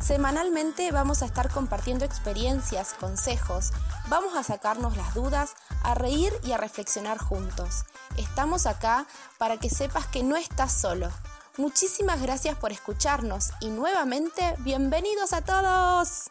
[0.00, 3.70] Semanalmente vamos a estar compartiendo experiencias, consejos,
[4.08, 7.84] vamos a sacarnos las dudas, a reír y a reflexionar juntos.
[8.16, 9.06] Estamos acá
[9.38, 11.10] para que sepas que no estás solo.
[11.58, 16.30] Muchísimas gracias por escucharnos y nuevamente bienvenidos a todos.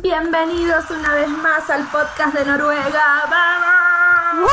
[0.00, 3.22] Bienvenidos una vez más al podcast de Noruega.
[3.30, 4.50] ¡Vamos!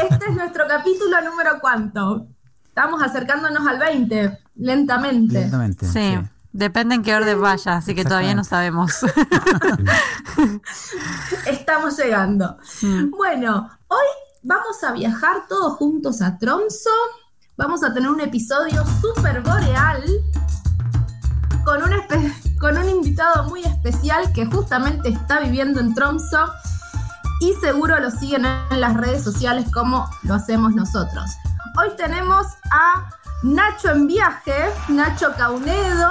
[0.00, 2.28] Este es nuestro capítulo número cuánto.
[2.76, 5.40] Estamos acercándonos al 20, lentamente.
[5.40, 5.86] Lentamente.
[5.86, 6.18] Sí,
[6.52, 8.92] depende en qué orden vaya, así que todavía no sabemos.
[11.46, 12.58] Estamos llegando.
[12.82, 13.12] Mm.
[13.12, 14.06] Bueno, hoy
[14.42, 16.90] vamos a viajar todos juntos a Tromso.
[17.56, 20.04] Vamos a tener un episodio súper boreal
[21.64, 21.92] con un,
[22.60, 26.44] con un invitado muy especial que justamente está viviendo en Tromso
[27.40, 31.24] y seguro lo siguen en las redes sociales como lo hacemos nosotros.
[31.78, 33.08] Hoy tenemos a
[33.42, 34.54] Nacho en viaje,
[34.88, 36.10] Nacho Caunedo.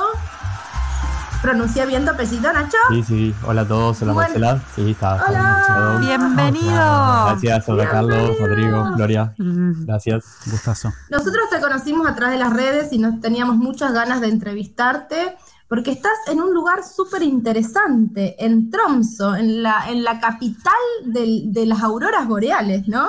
[1.41, 2.77] ¿Pronuncié bien tu apellido, Nacho?
[2.89, 3.35] Sí, sí.
[3.45, 4.01] Hola a todos.
[4.01, 4.27] Hola Bueno.
[4.29, 4.61] Marcela.
[4.75, 5.23] Sí, está.
[5.27, 5.97] Hola.
[5.99, 7.25] Bienvenido.
[7.27, 7.69] Gracias.
[7.69, 8.31] Hola Carlos.
[8.39, 9.33] Rodrigo, Gloria.
[9.37, 10.25] Mm, Gracias.
[10.49, 10.91] Gustazo.
[11.09, 15.35] Nosotros te conocimos a través de las redes y nos teníamos muchas ganas de entrevistarte
[15.67, 20.73] porque estás en un lugar súper interesante, en Tromso, en la, en la capital
[21.05, 23.07] del- de las auroras boreales, ¿no?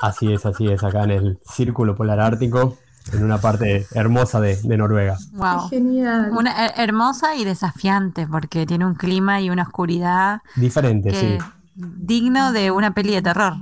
[0.00, 0.82] Así es, así es.
[0.84, 2.76] Acá en el Círculo Polar Ártico,
[3.12, 5.16] en una parte hermosa de, de Noruega.
[5.32, 5.68] Wow.
[5.70, 6.30] Qué genial.
[6.32, 11.38] Una her- hermosa y desafiante porque tiene un clima y una oscuridad Diferente, que sí.
[11.74, 13.54] digno de una peli de terror.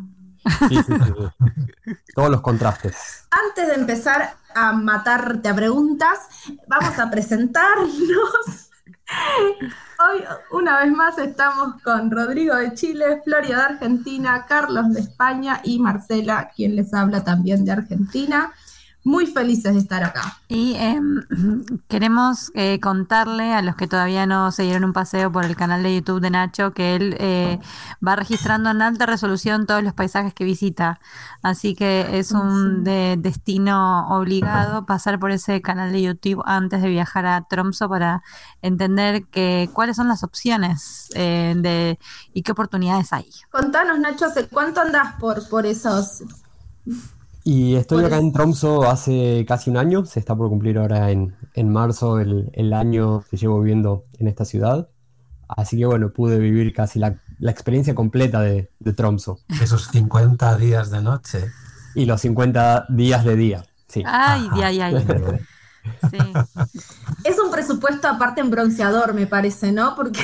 [0.69, 0.93] Sí, sí, sí,
[1.85, 1.93] sí.
[2.15, 3.27] Todos los contrastes.
[3.31, 6.19] Antes de empezar a matarte a preguntas,
[6.67, 7.93] vamos a presentarnos.
[8.85, 15.61] Hoy, una vez más, estamos con Rodrigo de Chile, Floria de Argentina, Carlos de España
[15.63, 18.53] y Marcela, quien les habla también de Argentina.
[19.05, 20.39] Muy felices de estar acá.
[20.47, 21.23] Y em,
[21.89, 25.83] queremos eh, contarle a los que todavía no se dieron un paseo por el canal
[25.83, 27.59] de YouTube de Nacho que él eh,
[28.07, 31.01] va registrando en alta resolución todos los paisajes que visita.
[31.43, 36.89] Así que es un de- destino obligado pasar por ese canal de YouTube antes de
[36.89, 38.23] viajar a Tromso para
[38.63, 41.99] entender que, cuáles son las opciones eh, de,
[42.33, 43.29] y qué oportunidades hay.
[43.51, 46.23] Contanos, Nacho, ¿hace cuánto andás por, por esos?
[47.45, 50.05] Y estoy acá eso- en Tromso hace casi un año.
[50.05, 54.29] Se está por cumplir ahora en, en marzo el, el año que llevo viviendo en
[54.29, 54.89] esta ciudad.
[55.49, 59.39] Así que bueno, pude vivir casi la, la experiencia completa de, de Tromso.
[59.61, 61.51] Esos 50 días de noche.
[61.95, 63.65] Y los 50 días de día.
[63.89, 64.03] Sí.
[64.07, 65.07] Ay, ay, ay.
[66.11, 66.17] Sí.
[67.25, 69.95] Es un presupuesto aparte en bronceador, me parece, ¿no?
[69.97, 70.21] Porque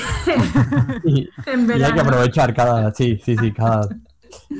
[1.05, 2.03] Y, en y hay que verano.
[2.03, 3.87] aprovechar cada, sí, sí, sí, cada,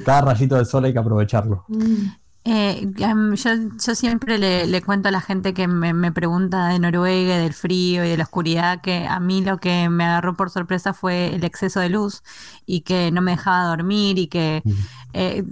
[0.05, 1.65] cada rayito del sol hay que aprovecharlo.
[2.51, 3.09] Eh, yo,
[3.85, 7.53] yo siempre le, le cuento a la gente que me, me pregunta de Noruega, del
[7.53, 11.35] frío y de la oscuridad, que a mí lo que me agarró por sorpresa fue
[11.35, 12.23] el exceso de luz
[12.65, 14.63] y que no me dejaba dormir y que
[15.13, 15.45] eh,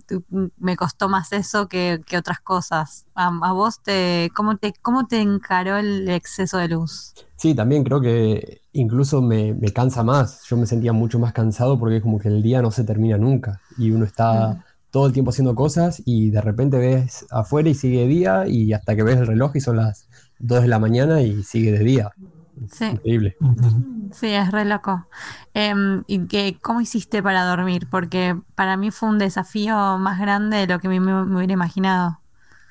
[0.56, 3.04] me costó más eso que, que otras cosas.
[3.14, 7.12] A, a vos, te, ¿cómo, te, ¿cómo te encaró el exceso de luz?
[7.36, 10.44] Sí, también creo que incluso me, me cansa más.
[10.48, 13.18] Yo me sentía mucho más cansado porque es como que el día no se termina
[13.18, 14.64] nunca y uno está
[14.96, 18.96] todo el tiempo haciendo cosas y de repente ves afuera y sigue día y hasta
[18.96, 20.08] que ves el reloj y son las
[20.38, 22.12] 2 de la mañana y sigue de día.
[22.72, 22.86] Sí.
[22.86, 23.36] Increíble.
[24.10, 25.06] Sí, es re loco.
[25.52, 27.88] Em, ¿y que, cómo hiciste para dormir?
[27.90, 32.18] Porque para mí fue un desafío más grande de lo que me, me hubiera imaginado.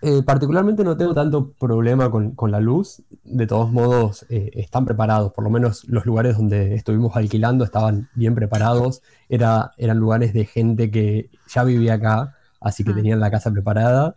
[0.08, 3.02] Eh, particularmente no tengo tanto problema con, con la luz.
[3.24, 5.32] De todos modos, eh, están preparados.
[5.34, 9.02] Por lo menos los lugares donde estuvimos alquilando estaban bien preparados.
[9.30, 12.96] Era, eran lugares de gente que ya vivía acá, así que Mm.
[12.96, 14.16] tenían la casa preparada.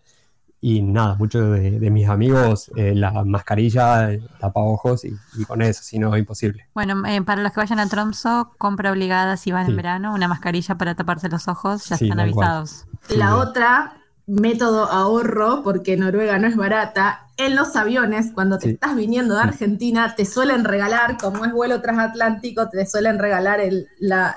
[0.61, 4.11] Y nada, muchos de, de mis amigos, eh, la mascarilla,
[4.41, 6.67] tapaojos y, y con eso, si no, es imposible.
[6.75, 10.26] Bueno, eh, para los que vayan a Tromso, compra obligada si van en verano, una
[10.26, 12.29] mascarilla para taparse los ojos, ya Sí, están cual.
[12.29, 12.87] avisados.
[13.08, 13.32] La Sí.
[13.37, 13.93] otra,
[14.28, 18.70] método ahorro, porque Noruega no es barata, en los aviones, cuando te Sí.
[18.75, 23.88] estás viniendo de Argentina, te suelen regalar, como es vuelo transatlántico, te suelen regalar el,
[23.98, 24.36] la...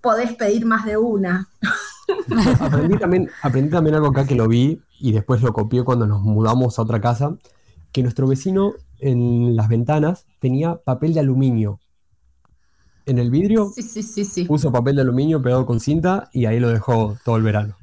[0.00, 1.48] Podés pedir más de una.
[2.60, 6.22] Aprendí también, aprendí también algo acá que lo vi y después lo copié cuando nos
[6.22, 7.36] mudamos a otra casa,
[7.92, 11.78] que nuestro vecino en las ventanas tenía papel de aluminio.
[13.06, 14.44] En el vidrio Sí, sí, sí, sí.
[14.44, 17.76] puso papel de aluminio pegado con cinta y ahí lo dejó todo el verano.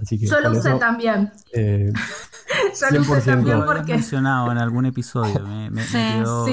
[0.00, 1.32] Así que Yo lo usé eso, también.
[1.52, 1.92] eh,
[2.80, 3.24] Yo lo usé 100%.
[3.24, 3.94] también Lo porque.
[3.94, 5.40] mencionado en algún episodio.
[5.40, 6.46] Me, me- me Sí, quedó,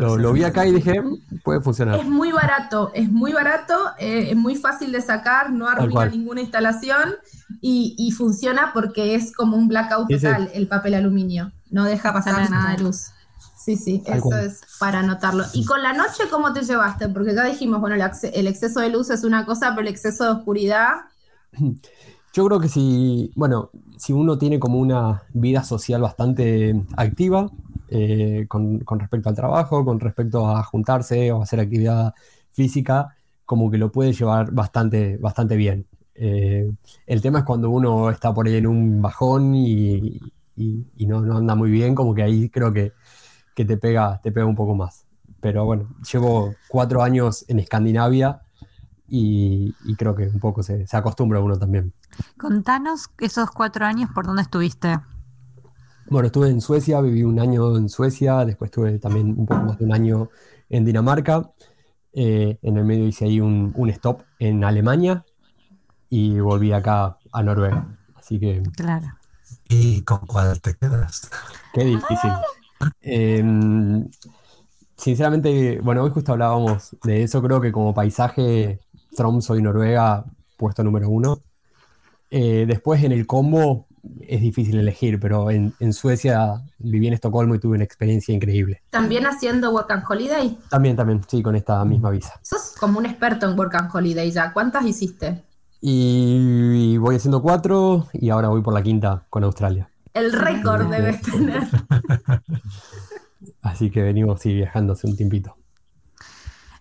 [0.00, 1.98] lo, lo vi acá y dije, "Mm, puede funcionar.
[1.98, 6.42] Es muy barato, es muy barato, eh, es muy fácil de sacar, no arruina ninguna
[6.42, 7.14] instalación
[7.62, 12.50] y, y funciona porque es como un blackout total el papel aluminio, no deja pasar
[12.50, 13.06] nada de luz.
[13.56, 14.40] Sí, sí, Tal eso cual.
[14.46, 15.44] es para anotarlo.
[15.54, 17.08] ¿Y con la noche cómo te llevaste?
[17.08, 18.02] Porque ya dijimos, bueno, el,
[18.34, 20.92] el exceso de luz es una cosa, pero el exceso de oscuridad,
[22.32, 27.50] Yo creo que si, bueno, si uno tiene como una vida social bastante activa
[27.88, 32.14] eh, con, con respecto al trabajo, con respecto a juntarse o hacer actividad
[32.52, 35.86] física, como que lo puede llevar bastante, bastante bien.
[36.14, 36.70] Eh,
[37.06, 40.20] el tema es cuando uno está por ahí en un bajón y,
[40.56, 42.92] y- no, no anda muy bien, como que ahí creo que,
[43.54, 45.06] que te pega, te pega un poco más.
[45.40, 48.42] Pero bueno, llevo cuatro años en Escandinavia
[49.10, 51.92] y, y creo que un poco se, se acostumbra uno también.
[52.36, 54.98] Contanos esos cuatro años por dónde estuviste.
[56.08, 59.78] Bueno, estuve en Suecia, viví un año en Suecia, después estuve también un poco más
[59.78, 60.28] de un año
[60.68, 61.52] en Dinamarca.
[62.14, 65.24] eh, en el medio hice ahí un, un stop en Alemania
[66.10, 67.98] y volví acá a Noruega.
[68.16, 69.18] Así que Claro.
[69.68, 71.30] ¿Y con cuál te quedas?
[71.72, 72.46] qué difícil.
[73.02, 74.08] Em,
[74.96, 77.42] sinceramente, bueno, hoy justo hablábamos de eso.
[77.42, 78.80] Creo que como paisaje,
[79.14, 80.24] Tromso y Noruega,
[80.56, 81.40] puesto número uno.
[82.30, 83.86] Eh, después en el combo
[84.20, 88.82] es difícil elegir, pero en, en Suecia viví en Estocolmo y tuve una experiencia increíble.
[88.90, 90.58] también haciendo Work and Holiday.
[90.68, 92.34] También, también, sí, con esta misma visa.
[92.42, 94.52] Sos como un experto en Work and Holiday ya.
[94.52, 95.42] ¿Cuántas hiciste?
[95.80, 99.90] Y voy haciendo cuatro y ahora voy por la quinta con Australia.
[100.12, 101.62] El récord debes tener.
[103.62, 105.56] Así que venimos sí, viajando hace un tiempito.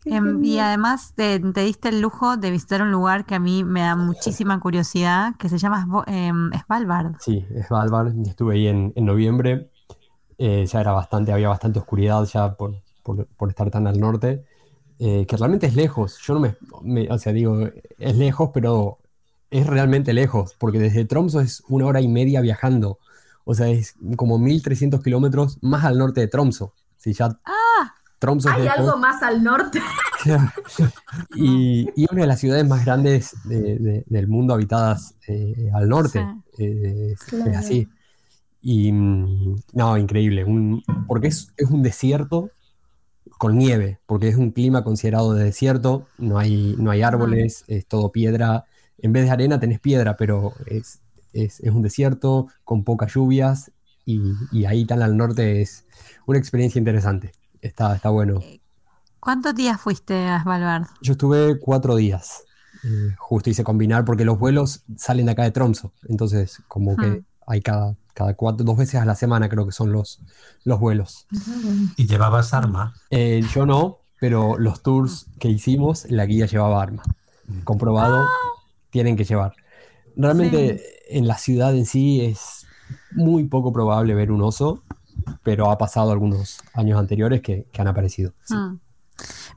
[0.09, 3.63] Em, y además te, te diste el lujo de visitar un lugar que a mí
[3.63, 7.15] me da muchísima curiosidad, que se llama em, Svalbard.
[7.19, 9.69] Sí, Svalbard, estuve ahí en, en noviembre.
[10.37, 14.45] Eh, ya era bastante, había bastante oscuridad ya por, por- por estar tan al norte.
[14.99, 16.19] eh, que realmente es lejos.
[16.25, 17.57] Yo no me, me- o sea, digo,
[17.99, 18.99] es lejos, pero
[19.51, 22.99] es realmente lejos, porque desde Tromso es una hora y media viajando.
[23.45, 26.73] O sea, es como 1300 kilómetros más al norte de Tromso.
[26.97, 27.39] Si ya Tromso
[28.49, 29.79] ¿Hay algo más al norte?
[31.35, 35.87] y, y una de las ciudades más grandes de- de- del mundo habitadas eh, al
[35.89, 36.25] norte.
[36.57, 37.87] Eh, es, es así.
[38.61, 40.43] Y mm, no, increíble.
[40.43, 42.51] un- porque es, es un desierto
[43.37, 46.07] con nieve, porque es un clima considerado de desierto.
[46.17, 48.65] No hay, no hay árboles, es todo piedra.
[48.97, 50.99] En vez de arena tenés piedra, pero es,
[51.31, 53.71] es, es un desierto con pocas lluvias.
[54.05, 55.85] Y, y ahí tan al norte es
[56.25, 57.31] una experiencia interesante.
[57.61, 58.39] Está, está bueno.
[59.19, 60.87] ¿Cuántos días fuiste a Svalbard?
[61.01, 62.43] Yo estuve cuatro días.
[62.83, 65.91] Eh, justo hice combinar porque los vuelos salen de acá de Tromso.
[66.07, 67.25] Entonces, como que Hmm.
[67.47, 70.21] hay cada, cada cuatro, dos veces a la semana creo que son los,
[70.63, 71.27] los vuelos.
[71.97, 72.93] ¿Y llevabas arma?
[73.09, 77.03] Eh, yo no, pero los tours que hicimos, la guía llevaba arma.
[77.63, 78.25] Comprobado,
[78.89, 79.53] tienen que llevar.
[80.15, 82.67] Realmente en la ciudad en sí es
[83.11, 84.83] muy poco probable ver un oso,
[85.43, 88.33] pero ha pasado algunos años anteriores que, que han aparecido.
[88.43, 88.55] sí.
[88.55, 88.79] Mm.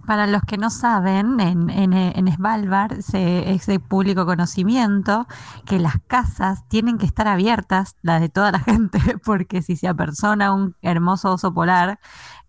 [0.07, 5.27] Para los que no saben, en, en, en Svalbard se, es de público conocimiento
[5.65, 9.87] que las casas tienen que estar abiertas, las de toda la gente, porque si se
[9.87, 12.01] apersona un hermoso oso polar,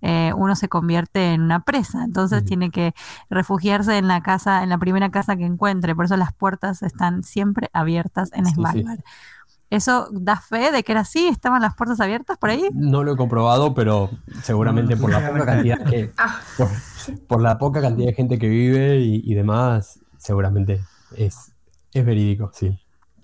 [0.02, 2.04] eh, uno se convierte en una presa.
[2.04, 2.94] Entonces tiene que
[3.30, 5.96] refugiarse en la casa, en la primera casa que encuentre.
[5.96, 8.86] Por eso las puertas están siempre abiertas en Sí, sí.
[9.74, 11.28] ¿Eso da fe de que era así?
[11.28, 12.70] ¿Estaban las puertas abiertas por ahí?
[12.76, 14.12] No lo he comprobado, pero
[14.44, 16.40] seguramente por la poca cantidad que, Ah.
[16.58, 16.68] por,
[17.26, 20.80] por la poca cantidad de gente que vive y, y demás, seguramente
[21.18, 21.54] es,
[21.92, 22.80] es verídico, sí.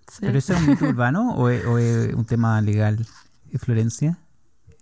[0.08, 0.22] Sí.
[0.22, 3.06] ¿Pero eso es un mito urbano o es, o es un tema legal,
[3.52, 4.18] ¿Es Florencia?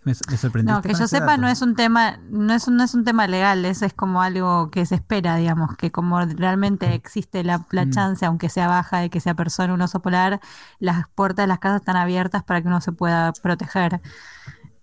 [0.08, 0.64] Me.
[0.64, 3.28] No, que yo sepa, no es un tema, no es un, no es un tema
[3.28, 7.86] legal, es, es como algo que se espera, digamos, que como realmente existe la, la
[7.86, 7.92] Mm.
[7.92, 10.40] chance, aunque sea baja, de que sea persona un oso polar,
[10.80, 14.02] las puertas de las casas están abiertas para que uno se pueda proteger.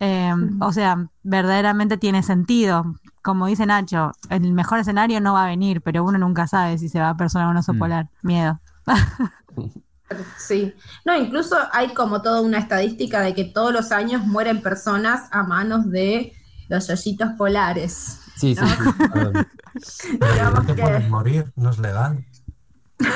[0.01, 2.97] Eh, O sea, verdaderamente tiene sentido.
[3.23, 6.89] Como dice Nacho, el mejor escenario no va a venir, pero uno nunca sabe si
[6.89, 7.79] se va a personar un oso Mm.
[7.79, 8.09] polar.
[8.23, 8.61] Miedo.
[10.39, 10.73] Sí.
[11.05, 15.43] No, incluso hay como toda una estadística de que todos los años mueren personas a
[15.43, 16.33] manos de
[16.69, 18.21] los yoyitos polares.
[18.37, 18.67] Sí, sí, No.
[19.81, 20.09] sí.
[20.21, 22.25] Ah, Digamos que- morir, no es legal.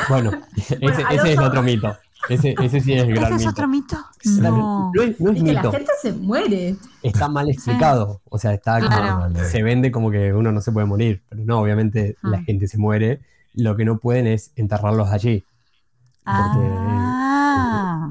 [0.09, 0.33] bueno,
[0.81, 1.97] ese, es otro mito.
[2.29, 3.51] Ese, ese sí es el gran ¿Ese es mito.
[3.51, 3.97] otro mito?
[4.25, 4.91] No.
[4.93, 6.77] No es, no es Es que la gente se muere.
[7.05, 8.21] está mal explicado.
[8.29, 9.31] O sea, está como- Claro.
[9.49, 12.45] Se vende como que uno no se puede morir, pero no, obviamente la Mm.
[12.45, 13.21] gente se muere.
[13.55, 15.45] Lo que no pueden es enterrarlos allí.
[16.29, 18.11] Porque Ah,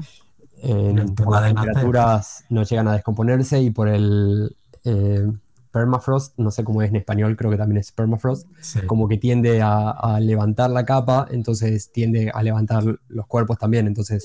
[0.62, 5.30] El por las temperaturas no llegan a descomponerse y por el eh,
[5.70, 8.80] permafrost, no sé cómo es en español, creo que también es permafrost, Sí.
[8.86, 13.86] como que tiende a, a levantar la capa, entonces tiende a levantar los cuerpos también.
[13.86, 14.24] Entonces,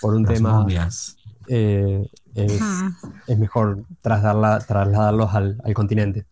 [0.00, 0.66] por un Las tema,
[1.48, 2.60] eh, es,
[3.26, 6.24] es mejor trasladarla- trasladarlos al, al continente.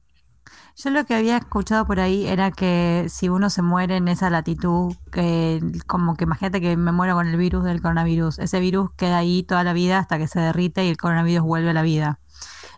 [0.76, 4.28] Yo lo que había escuchado por ahí era que si uno se muere en esa
[4.28, 8.90] latitud, que como que imagínate que me muero con el virus del coronavirus, ese virus
[8.97, 11.83] queda ahí toda la vida hasta que se derrite y el coronavirus vuelve a la
[11.83, 12.19] vida.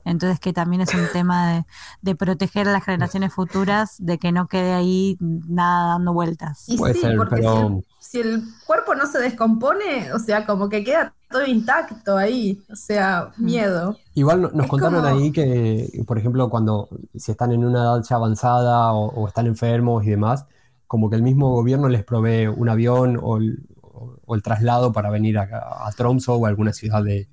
[0.05, 1.65] Entonces que también es un tema de,
[2.03, 6.65] de proteger a las generaciones futuras de que no quede ahí nada dando vueltas.
[6.69, 7.85] Y Puede sí, ser, porque pero- si, el,
[8.23, 12.77] si el cuerpo no se descompone, o sea, como que queda todo intacto ahí, o
[12.77, 13.97] sea, miedo.
[14.15, 17.81] Igual no- nos Es contaron como- ahí que, por ejemplo, cuando si están en una
[17.81, 20.47] edad ya avanzada o, o están enfermos y demás,
[20.87, 24.93] como que el mismo gobierno les provee un avión o el, o- o el traslado
[24.93, 25.43] para venir a,
[25.87, 27.29] a Tromsø o a alguna ciudad de-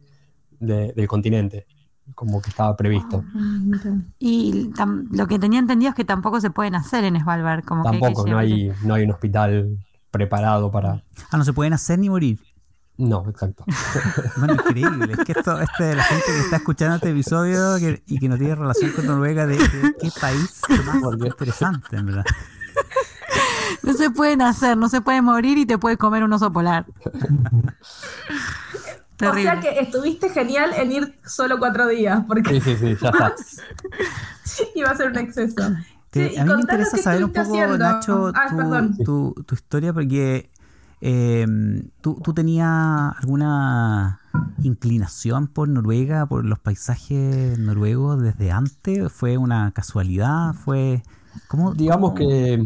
[0.59, 1.67] de- del continente,
[2.15, 3.23] como que estaba previsto.
[4.19, 7.83] Y tam- lo que tenía entendido es que tampoco se pueden hacer en Svalbard, como
[7.83, 9.77] que hay que Tampoco, no hay, no hay un hospital
[10.13, 11.03] preparado para...
[11.31, 12.39] Ah, no se pueden hacer ni morir.
[12.97, 13.65] No, exacto.
[14.37, 15.13] Bueno, increíble.
[15.17, 18.29] Es que esto, este de la gente que está escuchando este episodio que- y que
[18.29, 22.25] no tiene relación con Noruega, de, de qué país más interesante, en verdad.
[23.81, 26.85] No se pueden hacer, no se puede morir y te puede comer un oso polar.
[29.17, 29.41] Terrible.
[29.41, 33.09] O sea que estuviste genial en ir solo cuatro días, porque Sí, sí, sí, ya
[33.09, 33.33] está.
[34.75, 35.71] iba a ser un exceso.
[36.13, 37.77] Te- Sí, y a mí me interesa saber un poco, haciendo.
[37.77, 38.47] Nacho, Ah,
[38.97, 40.49] tu, tu, tu historia, porque
[41.01, 41.45] eh,
[42.01, 42.69] ¿tú, tú tenías
[43.19, 44.19] alguna
[44.63, 49.11] inclinación por Noruega, por los paisajes noruegos desde antes.
[49.11, 50.53] ¿Fue una casualidad?
[50.53, 51.01] ¿Fue
[51.47, 51.73] cómo?
[51.73, 52.65] Digamos cómo- que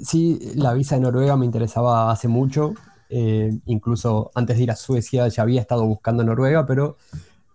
[0.00, 2.74] sí, la visa de Noruega me interesaba hace mucho.
[3.08, 6.96] eh, incluso antes de ir a Suecia ya había estado buscando Noruega, pero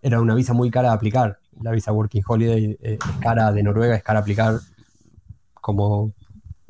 [0.02, 1.40] era una visa muy cara de aplicar.
[1.62, 4.60] La visa Working Holiday eh, es cara de Noruega, es cara de aplicar
[5.62, 6.14] como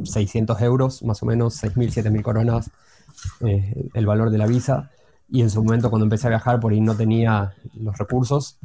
[0.04, 2.72] 600 euros, más o menos, 6.000, 7.000 coronas,
[3.42, 4.92] eh, el valor de la visa.
[5.30, 8.58] Y en su momento, cuando empecé a viajar, por ahí no tenía los recursos.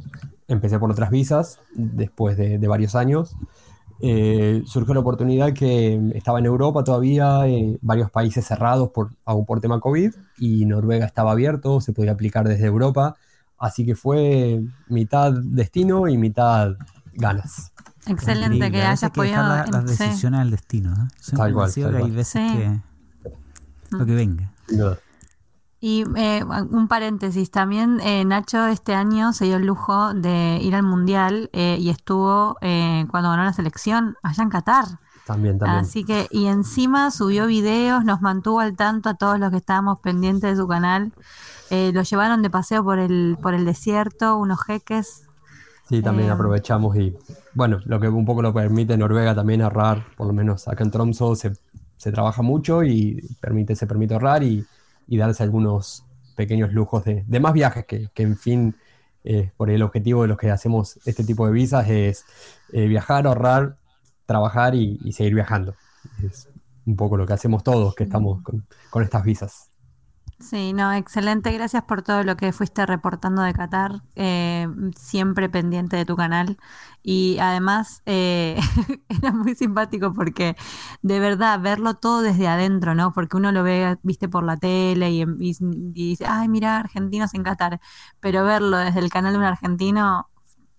[0.47, 3.35] Empecé por otras visas, después de, de varios años.
[3.99, 9.45] Eh, surgió la oportunidad que estaba en Europa todavía, eh, varios países cerrados por, aún
[9.45, 13.15] por tema COVID, y Noruega estaba abierto, se podía aplicar desde Europa.
[13.57, 16.75] Así que fue mitad destino y mitad
[17.17, 17.71] ganas.
[18.05, 19.71] Excelente que hayas hay que dejar podido.
[19.71, 20.03] la- las sí.
[20.03, 20.91] decisiones al destino.
[20.93, 21.07] ¿eh?
[21.19, 22.57] Siempre Tal cual, considero tal que hay veces Sí.
[22.57, 22.81] que
[23.97, 24.51] lo que venga.
[25.79, 30.73] Y eh, un paréntesis, también eh, Nacho este año se dio el lujo de ir
[30.73, 34.85] al Mundial eh, y estuvo eh, cuando ganó la selección allá en Qatar.
[35.27, 35.81] También, también.
[35.81, 39.99] Así que, y encima subió videos, nos mantuvo al tanto a todos los que estábamos
[39.99, 41.13] pendientes de su canal.
[41.69, 45.26] Eh, lo llevaron de paseo por el, por el desierto, unos jeques.
[45.87, 47.15] Sí, también Eh, aprovechamos y
[47.53, 50.91] bueno, lo que un poco lo permite Noruega también ahorrar, por lo menos acá en
[50.91, 51.53] Tromsø se,
[51.95, 54.65] se trabaja mucho y permite, se permite ahorrar y,
[55.07, 56.03] y darse algunos
[56.35, 58.75] pequeños lujos de, de más viajes que, que en fin,
[59.23, 62.25] eh, por el objetivo de los que hacemos este tipo de visas es
[62.73, 63.77] eh, viajar, ahorrar,
[64.25, 65.73] trabajar y, y seguir viajando.
[66.23, 66.49] Es
[66.85, 69.69] un poco lo que hacemos todos que estamos con, con estas visas.
[70.39, 71.51] Sí, no, excelente.
[71.51, 74.03] Gracias por todo lo que fuiste reportando de Qatar.
[74.15, 76.57] eh, siempre pendiente de tu canal.
[77.01, 78.55] Y además eh,
[79.09, 80.55] era muy simpático porque
[81.01, 83.13] de verdad verlo todo desde adentro, ¿no?
[83.13, 87.33] Porque uno lo ve, viste, por la tele y, y- y dice, ay, mira, argentinos
[87.33, 87.79] en Qatar.
[88.19, 90.29] Pero verlo desde el canal de un argentino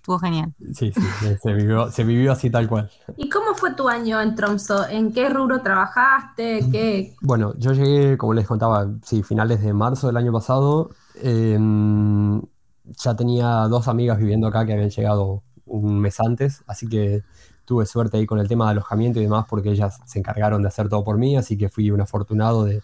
[0.08, 0.54] estuvo genial.
[0.72, 2.90] Sí, sí, se vivió, se vivió así tal cual.
[3.16, 4.88] ¿Y cómo fue tu año en Tromso?
[4.88, 6.66] ¿En qué rubro trabajaste?
[6.72, 7.14] ¿Qué?
[7.20, 10.90] Bueno, yo llegué, como les contaba, sí, finales de marzo del año pasado.
[11.16, 12.40] Em,
[12.86, 17.22] ya tenía dos amigas viviendo acá que habían llegado un mes antes, así que
[17.66, 20.68] tuve suerte ahí con el tema de alojamiento y demás porque ellas se encargaron de
[20.68, 22.80] hacer todo por mí, así que fui un afortunado de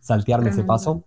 [0.00, 1.04] saltearme ese paso.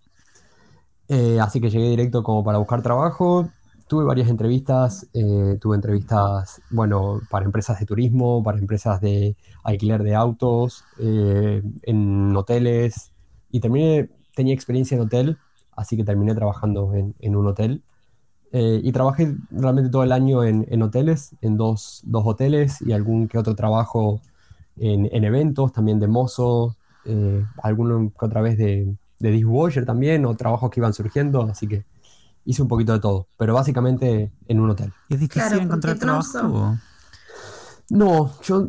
[1.07, 3.49] Eh, así que llegué directo como para buscar trabajo.
[3.89, 10.03] Tuve varias entrevistas, eh, tuve entrevistas, bueno, para empresas de turismo, para empresas de alquiler
[10.03, 13.11] de autos, eh, en hoteles,
[13.49, 15.37] y terminé, tenía experiencia en hotel,
[15.75, 17.81] así que terminé trabajando en, en un hotel.
[18.51, 22.91] Eh, y trabajé realmente todo el año en, en hoteles, en dos, dos hoteles y
[22.91, 24.21] algún que otro trabajo
[24.77, 30.27] en, en eventos, también de mozo, eh, alguno que otra vez de, de dishwasher también,
[30.27, 31.85] o trabajos que iban surgiendo, así que
[32.49, 34.91] hice un poquito de todo, pero básicamente en un hotel.
[35.07, 36.77] ¿Y ¿Es difícil Claro, encontrar trabajo?
[37.89, 38.67] No, yo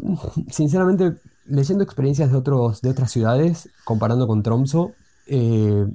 [0.50, 1.14] sinceramente
[1.46, 4.92] leyendo experiencias de otros de otras ciudades, comparando con Tromso,
[5.26, 5.86] eh,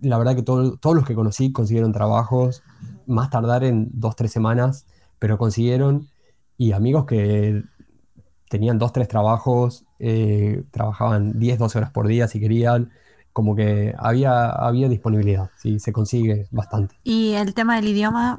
[0.00, 2.62] la verdad que todo- todos los que conocí consiguieron trabajos,
[3.06, 4.84] más tardar en dos, tres semanas,
[5.18, 6.08] pero consiguieron,
[6.58, 7.64] y amigos que
[8.50, 12.90] tenían dos, tres trabajos, eh, trabajaban 10, 12 horas por día si querían,
[13.34, 16.96] como que había, había disponibilidad, sí, se consigue bastante.
[17.04, 18.38] Y el tema del idioma,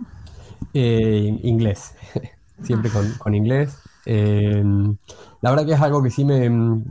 [0.73, 1.95] Eh, inglés,
[2.61, 3.83] siempre con, con inglés.
[4.05, 4.63] Eh,
[5.41, 6.83] la verdad que es algo que sí me,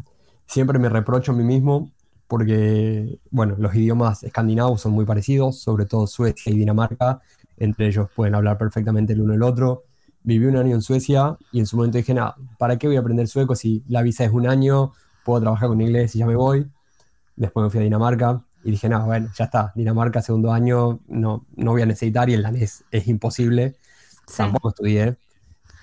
[0.47, 1.93] siempre me reprocho a mí mismo,
[2.27, 7.21] porque, bueno, los idiomas escandinavos son muy parecidos, sobre todo Suecia y Dinamarca,
[7.59, 9.85] entre ellos pueden hablar perfectamente el uno el otro.
[10.23, 13.01] Viví un año en Suecia y en su momento dije, nada, ¿para qué voy a
[13.01, 14.93] aprender sueco si la visa es un año,
[15.25, 16.71] puedo trabajar con inglés y ya me voy?
[17.37, 21.47] Después me fui a Dinamarca y dije, no, bueno, ya está, Dinamarca segundo año no,
[21.57, 23.77] no voy a necesitar y el danés es imposible,
[24.27, 24.37] sí.
[24.39, 25.19] tampoco estudié.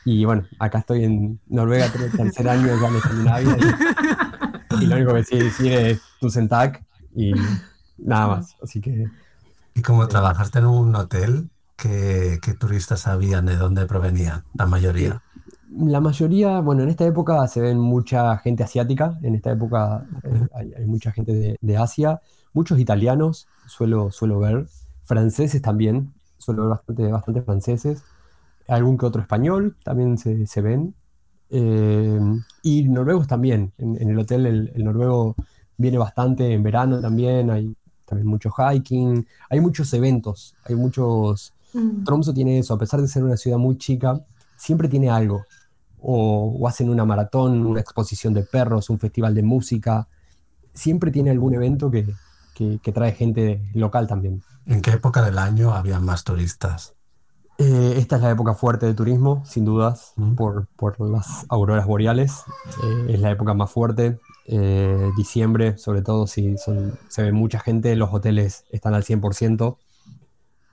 [0.03, 4.85] Y bueno, acá estoy en Noruega, tengo el tercer año ya en Escandinavia y, y
[4.87, 6.83] lo único que sí decir es Tusentak
[7.15, 7.33] y
[7.97, 8.55] nada más.
[8.63, 9.11] Así que
[9.75, 14.43] Y como trabajaste en un hotel, ¿qué, qué turistas sabían de dónde provenían?
[14.53, 15.21] La mayoría.
[15.77, 20.47] La mayoría, bueno, en esta época se ven mucha gente asiática, en esta época eh,
[20.53, 22.21] hay, hay mucha gente de, de Asia,
[22.53, 24.67] muchos italianos suelo, suelo ver,
[25.03, 28.03] franceses también, suelo ver bastante, bastante franceses,
[28.67, 30.93] algún que otro español también se, se ven,
[31.49, 32.19] eh,
[32.63, 35.35] y noruegos también, en, en el hotel el, el noruego
[35.77, 37.75] viene bastante en verano también, hay
[38.05, 41.53] también mucho hiking, hay muchos eventos, hay muchos...
[41.73, 42.03] Mm.
[42.03, 44.21] Tromso tiene eso, a pesar de ser una ciudad muy chica,
[44.57, 45.45] siempre tiene algo.
[46.01, 50.07] O, o hacen una maratón, una exposición de perros, un festival de música.
[50.73, 52.05] Siempre tiene algún evento que,
[52.55, 54.41] que- que trae gente local también.
[54.65, 56.93] ¿En qué época del año había más turistas?
[57.57, 60.33] Eh, esta es la época fuerte de turismo, sin dudas, Mm.
[60.35, 62.43] por, por las auroras boreales.
[62.83, 64.19] Eh, es la época más fuerte.
[64.47, 69.77] Eh, diciembre, sobre todo, si son, se ve mucha gente, los hoteles están al 100%.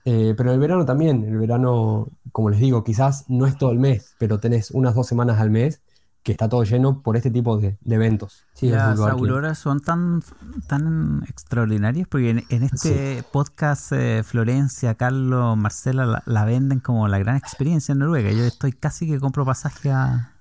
[0.05, 3.79] Eh, pero el verano también, el verano, como les digo, quizás no es todo el
[3.79, 5.81] mes, pero tenés unas dos semanas al mes
[6.23, 8.45] que está todo lleno por este tipo de, de eventos.
[8.53, 10.21] Sí, Las auroras son tan,
[10.67, 17.07] tan extraordinarias porque en, en este podcast eh, Florencia, Carlos, Marcela la, la venden como
[17.07, 18.31] la gran experiencia en Noruega.
[18.31, 20.33] Yo estoy casi que compro pasaje a,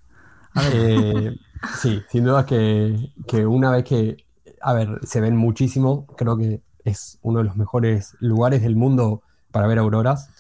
[0.54, 0.72] a ver.
[0.74, 1.37] Eh,
[1.80, 4.26] sí, sin duda que, que una vez que,
[4.61, 9.22] a ver, se ven muchísimo, creo que es uno de los mejores lugares del mundo
[9.50, 10.30] para ver auroras.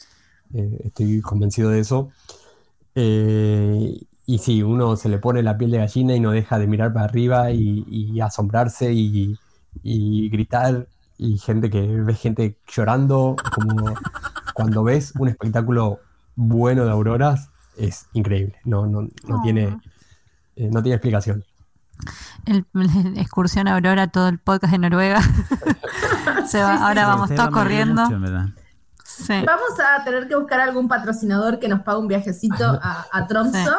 [0.54, 2.10] Eh, estoy convencido de eso.
[2.94, 6.66] Eh, y sí, uno se le pone la piel de gallina y no deja de
[6.66, 9.38] mirar para arriba y, y asombrarse y,
[9.82, 10.86] y gritar.
[11.16, 13.94] Y gente que ve gente llorando, como
[14.54, 15.98] cuando ves un espectáculo
[16.36, 18.56] bueno de auroras, es increíble.
[18.64, 19.76] No, no, no tiene,
[20.56, 21.44] eh, no tiene explicación.
[22.46, 22.64] el,
[23.16, 25.20] excursión Aurora, todo el podcast de Noruega.
[26.46, 28.08] Se va- Sí, sí, ahora vamos todos corriendo.
[28.08, 28.52] mucho.
[29.26, 29.34] Sí.
[29.44, 33.76] Vamos a tener que buscar algún patrocinador que nos pague un viajecito a, a Tromso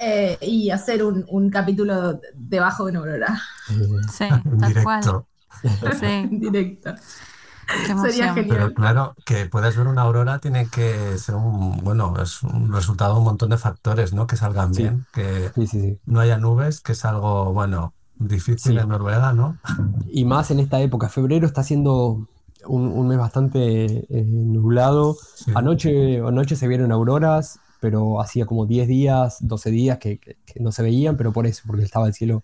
[0.00, 3.38] eh, y hacer un, un capítulo debajo de una aurora
[4.10, 4.28] Sí,
[4.60, 5.00] tal cual.
[5.02, 5.26] directo.
[6.00, 6.94] Sí, en directo.
[8.02, 8.48] Sería genial.
[8.48, 13.12] Pero claro, que puedas ver una aurora tiene que ser un, bueno, es un resultado
[13.14, 14.26] de un montón de factores, ¿no?
[14.26, 14.84] Que salgan Sí.
[14.84, 15.98] bien, que sí, sí, sí.
[16.06, 18.78] no haya nubes, que es algo, bueno, difícil Sí.
[18.78, 19.58] en Noruega, ¿no?
[20.08, 22.26] Y más en esta época, febrero está siendo
[22.68, 25.16] un, un mes bastante eh, nublado.
[25.34, 25.50] Sí.
[25.54, 30.60] Anoche, anoche se vieron auroras, pero hacía como 10 días, 12 días que, que- que
[30.60, 32.42] no se veían, pero por eso, porque estaba el cielo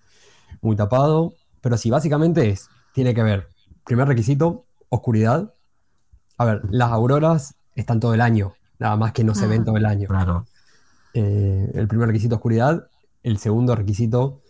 [0.62, 1.34] muy tapado.
[1.60, 3.48] Pero sí, básicamente es, tiene que ver,
[3.84, 5.52] primer requisito, oscuridad.
[6.38, 9.64] A ver, las auroras están todo el año, nada más que no se ven Mm.
[9.64, 10.08] todo el año.
[10.08, 10.46] Claro.
[11.14, 12.88] Eh, el primer requisito, oscuridad.
[13.22, 14.40] El segundo requisito,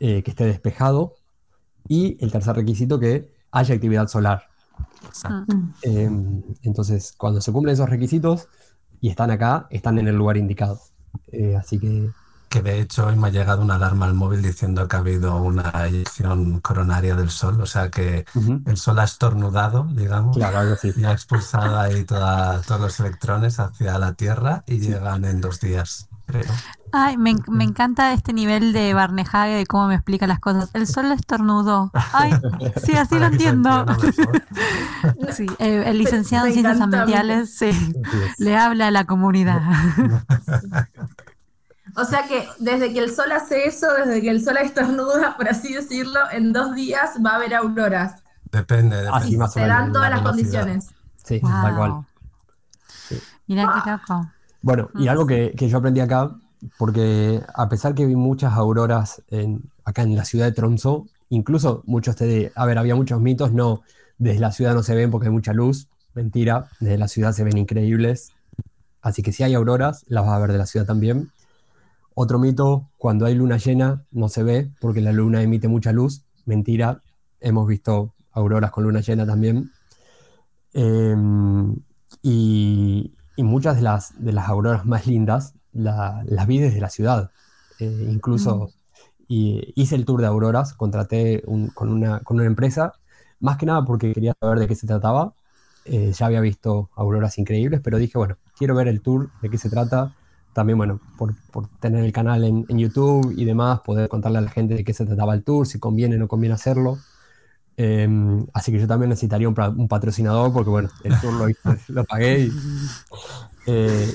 [0.00, 1.14] eh, que esté despejado.
[1.88, 4.42] Y el tercer requisito, que haya actividad solar.
[5.06, 5.56] Exacto.
[5.82, 6.10] Eh,
[6.62, 8.48] entonces, cuando se cumplen esos requisitos
[9.00, 10.80] y están acá, están en el lugar indicado.
[11.32, 12.10] Eh, así que,
[12.50, 15.36] Que de hecho hoy me ha llegado una alarma al móvil diciendo que ha habido
[15.36, 20.72] una eyección coronaria del sol, o sea que ujú, el sol ha estornudado, digamos, claro,
[20.72, 20.92] así.
[20.96, 25.60] y ha expulsado ahí toda- todos los electrones hacia la Tierra y llegan en dos
[25.60, 26.44] días, creo.
[26.92, 30.70] Ay, me, en- me encanta este nivel de Barnehage de cómo me explica las cosas.
[30.74, 31.90] El sol estornudó.
[32.12, 32.32] Ay,
[32.84, 33.84] sí, así lo entiendo.
[35.32, 37.70] Sí, eh, el licenciado en ciencias ambientales sí,
[38.38, 39.60] le habla a la comunidad.
[41.96, 45.48] O sea que desde que el sol hace eso, desde que el sol estornuda, por
[45.48, 48.22] así decirlo, en dos días va a haber auroras.
[48.52, 49.10] Depende, depende.
[49.18, 50.60] Así Y más o se dan la todas las velocidad.
[50.62, 50.94] condiciones.
[51.24, 51.92] Sí, tal cual.
[53.46, 54.30] Mira qué loco.
[54.62, 56.36] Bueno, y algo que, que yo aprendí acá,
[56.78, 61.82] porque a pesar que vi muchas auroras en, acá en la ciudad de Tromsø, incluso
[61.86, 63.82] muchos te, a ver, había muchos mitos, no,
[64.18, 65.88] desde la ciudad no se ven porque hay mucha luz.
[66.14, 68.32] Mentira, desde la ciudad se ven increíbles.
[69.00, 71.30] Así que si hay auroras, las vas a ver de la ciudad también.
[72.14, 76.24] Otro mito, cuando hay luna llena no se ve porque la luna emite mucha luz.
[76.46, 77.00] Mentira,
[77.40, 79.70] hemos visto auroras con luna llena también.
[80.72, 81.76] Em,
[82.22, 86.90] y, y muchas de las, de las auroras más lindas la- las vi desde la
[86.90, 87.32] ciudad.
[87.78, 88.74] Eh, incluso
[89.28, 92.98] y hice el tour de auroras, contraté un- con, una, con una empresa,
[93.40, 95.34] más que nada porque quería saber de qué se trataba.
[95.84, 99.58] Eh, ya había visto auroras increíbles, pero dije, bueno, quiero ver el tour, de qué
[99.58, 100.16] se trata.
[100.52, 104.40] También, bueno, por, por tener el canal en, en YouTube y demás, poder contarle a
[104.42, 107.04] la gente de qué se trataba el tour, si conviene o no conviene hacerlo.
[107.80, 111.32] Em, así que yo también necesitaría un, patrocinador porque, bueno, el tour
[111.86, 112.52] lo, pagué y,
[113.66, 114.12] eh,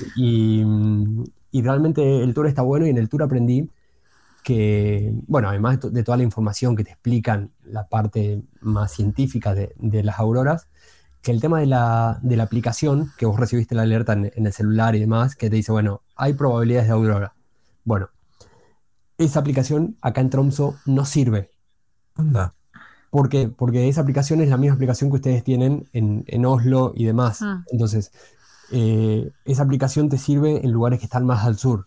[1.50, 3.70] y, realmente el tour está bueno y en el tour aprendí
[4.42, 8.92] que, bueno, además de, to- de toda la información que te explican la parte más
[8.92, 10.68] científica de, las auroras,
[11.22, 14.52] que el tema de la, de aplicación, que vos recibiste la alerta en, en el
[14.52, 17.32] celular y demás, que te dice, bueno, hay probabilidades de aurora.
[17.82, 18.10] Bueno,
[19.16, 21.50] esa aplicación acá en Tromso no sirve.
[22.14, 22.52] Anda.
[23.14, 23.48] ¿Por qué?
[23.48, 27.42] Porque esa aplicación es la misma aplicación que ustedes tienen en, en Oslo y demás.
[27.42, 27.62] Ah.
[27.70, 28.10] Entonces,
[28.72, 31.86] eh, esa aplicación te sirve en lugares que están más al sur.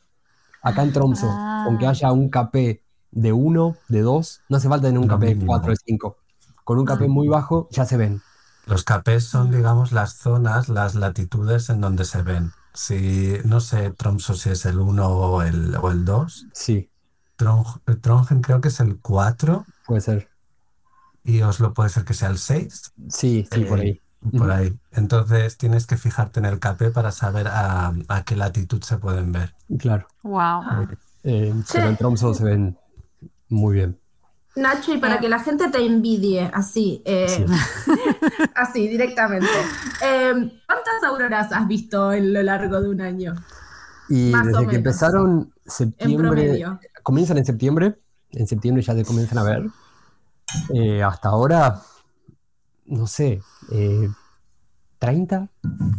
[0.62, 1.64] Acá en Tromso, Ah.
[1.66, 5.16] con que haya un KP de 1, de 2, no hace falta tener un Lo
[5.18, 5.48] KP de mínimo.
[5.52, 6.18] 4, de 5.
[6.64, 8.22] Con un KP muy bajo ya se ven.
[8.66, 12.54] Los capés son, digamos, las zonas, las latitudes en donde se ven.
[12.74, 16.48] Si, no sé, Tromso si es el 1 o el, o el 2.
[16.54, 16.90] Sí,
[17.36, 20.30] Trondheim creo que es el 4 puede ser.
[21.28, 22.94] Y Oslo puede ser que sea el 6.
[23.10, 24.02] Sí, sí, por Eh, ahí.
[24.32, 24.52] Por Ujú.
[24.52, 24.80] ahí.
[24.94, 29.32] Entonces tienes que fijarte en el KP para saber a, a qué latitud se pueden
[29.32, 29.54] ver.
[29.78, 30.08] Claro.
[30.24, 30.88] Wow.
[31.24, 31.74] Eh, Sí.
[31.74, 32.78] pero en Tromso se ven
[33.50, 34.00] muy bien.
[34.56, 37.46] Nacho, y para que la gente te envidie, así, eh, Sí.
[38.56, 39.48] así, directamente.
[40.04, 40.34] Eh,
[40.66, 43.36] ¿Cuántas auroras has visto en lo largo de un año?
[44.10, 46.66] Y Más o desde que empezaron septiembre,
[47.04, 48.00] comienzan en septiembre,
[48.32, 49.66] en septiembre ya te comienzan a ver.
[50.74, 51.82] Eh, hasta ahora,
[52.86, 54.10] no sé, eh,
[55.00, 55.50] 30,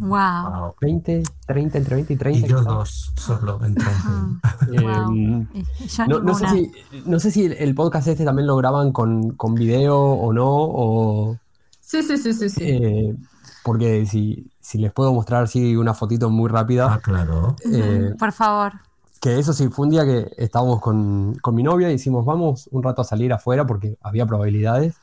[0.00, 0.08] Wow.
[0.10, 0.74] Wow.
[0.80, 2.46] 20, 30, entre 20 y 30.
[2.46, 4.40] Y yo dos solo en Trondheim.
[4.72, 5.46] Eh, Wow.
[6.08, 6.70] No, no sé si,
[7.06, 10.46] no sé si el- el podcast este también lo graban con, con video o no,
[10.50, 11.38] o,
[11.80, 12.60] Sí, sí, sí, sí, sí.
[12.64, 13.16] eh,
[13.64, 17.56] porque si, si les puedo mostrar así una fotito muy Ah, rápida, claro.
[17.72, 18.72] eh, Por favor.
[19.20, 22.68] Que eso sí, fue un día que estábamos con, con mi novia y decimos, vamos
[22.72, 24.94] un rato a salir afuera porque había probabilidades,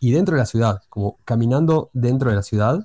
[0.00, 2.80] y dentro de la ciudad, como caminando dentro de la ciudad,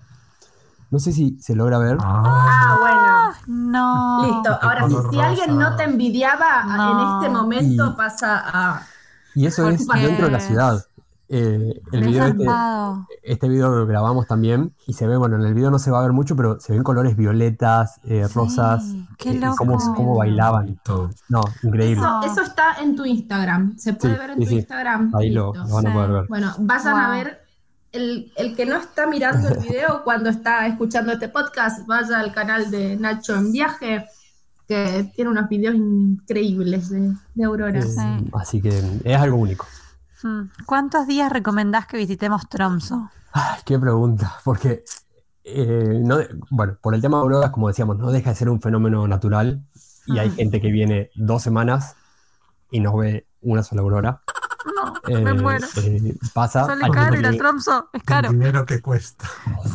[0.91, 4.17] no sé si se logra ver, Ah, Ah, No.
[4.19, 4.37] bueno.
[4.37, 4.59] Listo.
[4.61, 6.91] Ahora, si, si alguien no te envidiaba, No.
[6.91, 8.81] en este momento Y- pasa a.
[9.35, 10.85] y eso es dentro de la ciudad.
[11.29, 12.45] Eh, el Qué video este,
[13.23, 15.99] este video lo grabamos también y se ve, bueno, en el video no se va
[15.99, 18.85] a ver mucho, pero se ven colores violetas, eh, rosas,
[19.17, 20.65] qué eh, y cómo, cómo bailaban.
[20.65, 21.09] bonito.
[21.27, 22.05] No, increíble.
[22.25, 23.77] Eso, está en tu Instagram.
[23.77, 24.55] Se puede Sí, ver en sí, tu sí.
[24.57, 25.11] Instagram.
[25.15, 26.25] Ahí lo, van a poder ver.
[26.29, 27.41] Bueno, vayan a ver.
[27.91, 32.31] El, el que no está mirando el video cuando está escuchando este podcast, vaya al
[32.33, 34.05] canal de Nacho en viaje,
[34.67, 37.85] que tiene unos videos increíbles de, de auroras.
[37.85, 38.29] Eh, Sí.
[38.33, 39.65] Así que es algo único.
[40.23, 40.49] Hmm.
[40.65, 43.09] ¿Cuántos días recomendás que visitemos Tromso?
[43.33, 44.83] Ay, qué pregunta, porque,
[45.43, 46.17] eh, no,
[46.49, 49.63] bueno, por el tema de auroras, como decíamos, no deja de ser un fenómeno natural
[50.07, 50.33] y hay Ah.
[50.35, 51.95] gente que viene dos semanas
[52.71, 54.21] y no ve una sola aurora.
[54.75, 55.65] No, Eh, me muero.
[55.77, 56.65] eh, pasa.
[56.65, 57.89] Sale caro ir a Tromso.
[57.93, 58.29] Es El caro.
[58.31, 59.25] dinero que cuesta.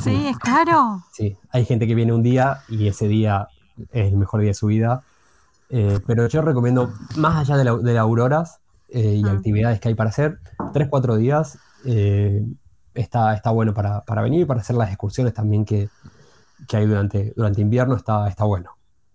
[0.03, 1.05] Sí, es caro.
[1.13, 3.49] Sí, hay gente que viene un día y ese día
[3.91, 5.03] es el mejor día de su vida.
[5.71, 8.61] Eh, pero yo recomiendo, más allá de, la- de las auroras
[8.93, 9.33] eh, y Ah.
[9.33, 10.39] actividades que hay para hacer,
[10.73, 12.45] tres, cuatro días eh,
[12.95, 15.89] está, está bueno para, para venir, para hacer las excursiones también que,
[16.69, 18.71] que hay durante, durante invierno, está, está bueno.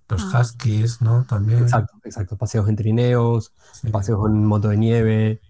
[0.10, 0.42] Los Ah.
[0.42, 1.26] huskies, ¿no?
[1.26, 1.60] También.
[1.64, 2.38] Exacto, exacto.
[2.38, 3.90] Paseos en trineos, Sí.
[3.90, 5.42] paseos en moto de nieve,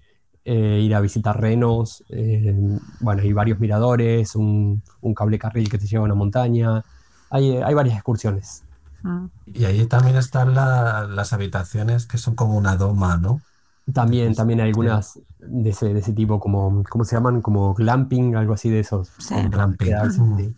[0.46, 2.56] eh, ir a visitar renos, eh,
[3.02, 6.84] bueno, hay varios miradores, un, un cable carril que te lleva a una montaña.
[7.30, 8.64] Hay, hay varias excursiones.
[9.04, 9.28] Hmm.
[9.46, 13.42] Y ahí también están la- las habitaciones que son como una doma, ¿no?
[13.94, 17.42] También, también hay algunas de ese, de ese tipo, como, ¿cómo se llaman?
[17.42, 19.12] Como glamping, algo así de esos.
[19.18, 19.36] Sí.
[19.50, 19.94] Glamping.
[20.12, 20.56] sí.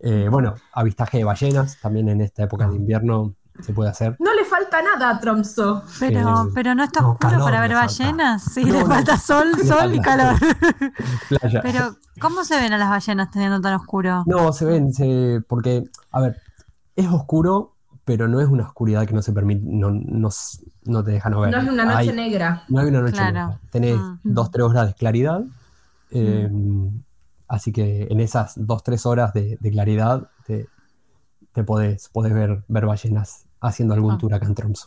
[0.00, 2.70] Eh, bueno, avistaje de ballenas, también en esta época Ah.
[2.70, 4.16] de invierno se puede hacer.
[4.20, 5.82] No le falta nada a Tromso.
[5.98, 7.86] Pero, Eh, pero no está no, oscuro para ver falta.
[8.04, 8.42] ballenas.
[8.44, 8.86] Sí, No, le no.
[8.86, 10.34] falta sol, sol y calor.
[11.28, 11.60] Playa.
[11.62, 14.24] Pero, ¿cómo se ven a las ballenas teniendo tan oscuro?
[14.26, 16.40] No, se ven, se- porque, a ver,
[16.96, 17.75] es oscuro,
[18.06, 20.28] pero no es una oscuridad que no se permite, no, no,
[20.84, 21.50] no te deja no ver.
[21.50, 22.62] No es una noche Hay- negra.
[22.68, 23.32] No hay una noche Claro.
[23.32, 23.60] negra.
[23.70, 24.18] Tenés Mm.
[24.22, 25.42] dos, tres horas de claridad.
[26.12, 26.48] eh,
[27.48, 30.68] Así que en esas dos, tres horas de, de claridad te,
[31.52, 34.18] te podés, podés ver, ver ballenas haciendo algún Ah.
[34.18, 34.86] tour acá en Tromso.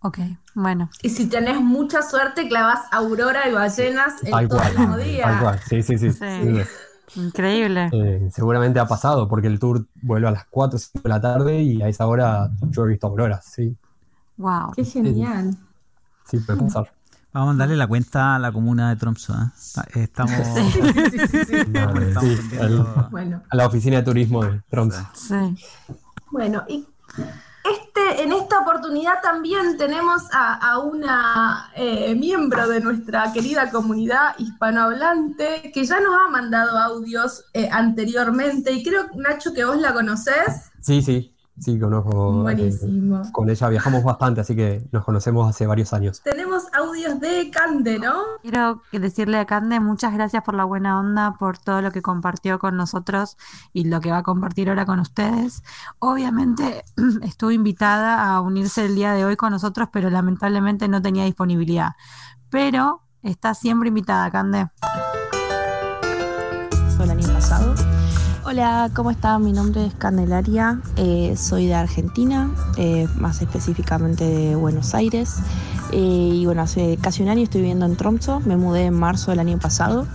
[0.00, 0.18] Ok,
[0.54, 0.90] bueno.
[1.02, 5.22] Y si tenés mucha suerte, clavas aurora y ballenas Tal todo el mismo día.
[5.24, 5.60] tal cual.
[5.68, 6.10] Sí, sí, sí.
[6.10, 6.18] Sí.
[6.18, 6.62] sí.
[7.16, 7.90] Increíble.
[7.92, 11.20] Eh, seguramente ha pasado, porque el tour vuelve a las 4 o 5 de la
[11.20, 13.76] tarde y a esa hora yo he visto auroras, sí.
[14.38, 14.72] Wow.
[14.74, 15.56] Qué genial.
[16.24, 16.92] Sí, puede pasar.
[17.34, 19.34] Vamos a darle la cuenta a la comuna de Tromso.
[19.34, 19.46] ¿eh?
[19.56, 20.70] Está- Estamos, Sí,
[21.10, 21.54] sí, sí, sí.
[21.56, 25.06] estamos Bueno, A la oficina de turismo de Tromso.
[25.14, 25.34] Sí.
[26.30, 26.86] bueno, y
[27.94, 35.70] este, en esta oportunidad también tenemos a, una eh, miembro de nuestra querida comunidad hispanohablante
[35.72, 40.70] que ya nos ha mandado audios eh, anteriormente y creo, Nacho, que vos la conocés.
[40.80, 42.40] Sí, sí, sí, conozco.
[42.40, 43.22] eh, Buenísimo.
[43.32, 46.22] con ella viajamos bastante, así que nos conocemos hace varios años.
[46.22, 48.14] Tenemos audios de Cande, ¿no?
[48.42, 52.02] Quiero que decirle a Cande muchas gracias por la buena onda, por todo lo que
[52.02, 53.36] compartió con nosotros
[53.72, 55.62] y lo que va a compartir ahora con ustedes.
[55.98, 56.84] Obviamente
[57.22, 61.92] estuvo invitada a unirse el día de hoy con nosotros, pero lamentablemente no tenía disponibilidad.
[62.50, 64.68] Pero está siempre invitada, Cande.
[68.52, 69.42] Hola, ¿cómo están?
[69.42, 75.36] Mi nombre es Candelaria, eh, soy de Argentina, eh, más específicamente de Buenos Aires.
[75.90, 79.30] Eh, y bueno, hace casi un año estoy viviendo en Tromso, me mudé en marzo
[79.30, 80.06] del año pasado.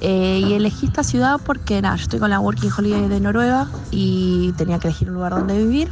[0.00, 3.68] Eh, y elegí esta ciudad porque nada, yo estoy con la Working Holiday de Noruega
[3.90, 5.90] y tenía que elegir un lugar donde vivir.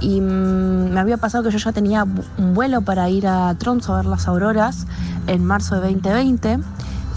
[0.00, 2.06] Y mm, me había pasado que yo ya tenía
[2.38, 4.86] un vuelo para ir a Tromso a ver las auroras
[5.26, 6.60] en marzo de 2020.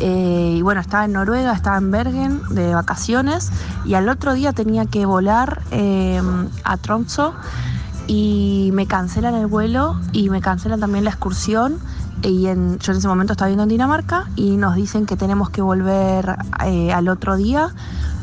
[0.05, 3.49] Eh, y bueno, estaba en Noruega, estaba en Bergen de vacaciones
[3.85, 6.21] y al otro día tenía que volar eh,
[6.65, 7.33] a Tromso
[8.05, 11.77] y me cancelan el vuelo y me cancelan también la excursión
[12.21, 15.49] y en- yo en ese momento estaba viviendo en Dinamarca y nos dicen que tenemos
[15.49, 16.35] que volver
[16.65, 17.69] eh, al otro día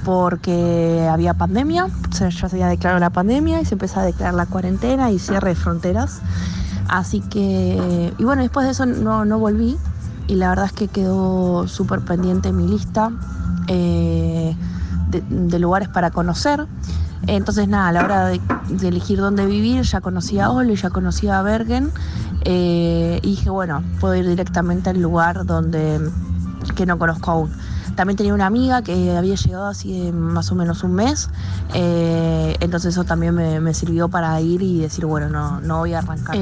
[0.04, 4.44] porque había pandemia, ya se había declarado la pandemia y se empezó a declarar la
[4.44, 6.20] cuarentena y cierre de fronteras.
[6.88, 9.78] Así que, y bueno, después de eso no, no volví
[10.30, 13.10] y la verdad es que quedó súper pendiente mi lista
[13.66, 14.54] eh,
[15.08, 16.68] de, lugares para conocer.
[17.26, 18.40] Entonces nada, a la hora de,
[18.80, 21.90] elegir dónde vivir, ya conocía a Olo, ya conocía a Bergen
[22.44, 26.00] eh, y dije, bueno, puedo ir directamente al lugar donde
[26.76, 27.52] que no conozco aún.
[27.96, 31.28] También tenía una amiga que había llegado así más o menos un mes,
[31.74, 35.94] eh, entonces eso también me, me sirvió para ir y decir, bueno, no, no voy
[35.94, 36.36] a arrancar.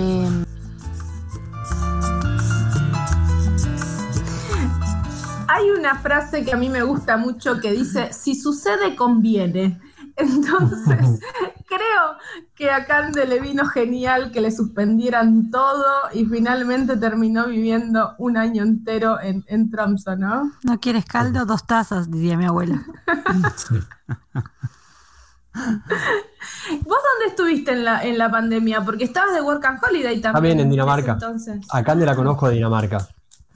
[5.58, 9.80] Hay una frase que a mí me gusta mucho que dice, si sucede, conviene.
[10.14, 11.18] Entonces,
[11.66, 12.16] creo
[12.54, 18.36] que a Cande le vino genial que le suspendieran todo y finalmente terminó viviendo un
[18.36, 20.52] año entero en, en Tromso, ¿no?
[20.62, 21.44] ¿No quieres caldo?
[21.44, 22.80] Dos tazas, diría mi abuela.
[25.54, 28.84] ¿Vos dónde estuviste en la, en la pandemia?
[28.84, 30.34] Porque estabas de Work and Holiday también.
[30.34, 31.12] También en Dinamarca.
[31.14, 31.66] Entonces.
[31.72, 33.08] A Cande la conozco de Dinamarca.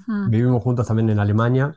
[0.08, 0.30] Mm.
[0.30, 1.76] Vivimos juntos también en Alemania.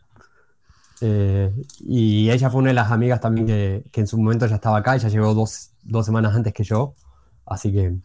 [1.02, 4.56] Eh, y ella fue una de las amigas también que, que en su momento ya
[4.56, 4.96] estaba acá.
[4.96, 6.94] Ella llegó dos, dos semanas antes que yo.
[7.46, 7.96] Así que,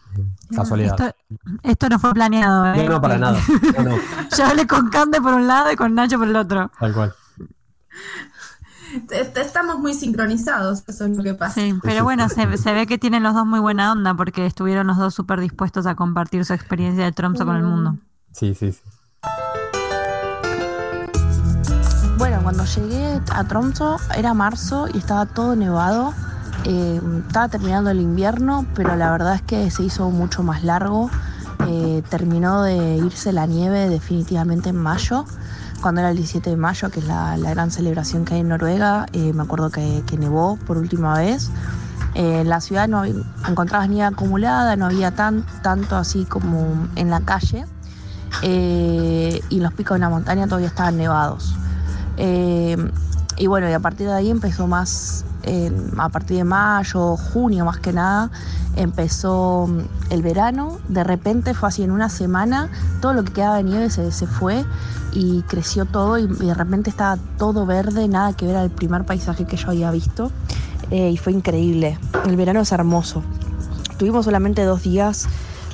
[0.55, 1.01] casualidad.
[1.01, 1.17] Esto,
[1.63, 2.85] esto no fue planeado, ¿eh?
[2.85, 3.39] No, no, para nada.
[3.79, 3.97] No, no,
[4.37, 6.71] Yo hablé con Cande por un lado y con Nacho por el otro.
[6.79, 7.15] tal cual.
[9.37, 11.55] Estamos muy sincronizados, eso es lo que pasa.
[11.55, 14.89] Sí, pero bueno, se, se ve que tienen los dos muy buena onda porque estuvieron
[14.89, 17.97] los dos súper dispuestos a compartir su experiencia de Tromso con el mundo.
[18.33, 18.81] Sí, sí, sí.
[22.51, 26.13] Cuando llegué a Tromso era marzo y estaba todo nevado.
[26.65, 31.09] Eh, estaba terminando el invierno, pero la verdad es que se hizo mucho más largo.
[31.69, 35.27] Eh, terminó de irse la nieve definitivamente en mayo,
[35.81, 39.07] cuando era el 17 de mayo, que es la, gran celebración que hay en Noruega.
[39.13, 41.53] Eh, me acuerdo que, nevó por última vez.
[42.15, 47.21] En la ciudad no encontrabas nieve acumulada, no había tan, tanto así como en la
[47.21, 47.65] calle.
[48.43, 51.55] Y los picos de la montaña todavía estaban nevados.
[52.23, 52.77] Eh,
[53.37, 55.25] y bueno, y a partir de ahí empezó más,
[55.97, 58.31] a partir de mayo, junio más que nada,
[58.77, 60.79] empezó mm, el verano.
[60.89, 62.69] De repente fue así en una semana,
[63.01, 64.65] todo lo que quedaba de nieve se, se fue
[65.13, 69.05] y creció todo y, y de repente estaba todo verde, nada que ver al primer
[69.05, 70.31] paisaje que yo había visto.
[70.91, 71.99] Eh, y fue increíble.
[72.27, 73.23] El verano es hermoso.
[73.97, 75.29] Tuvimos solamente dos días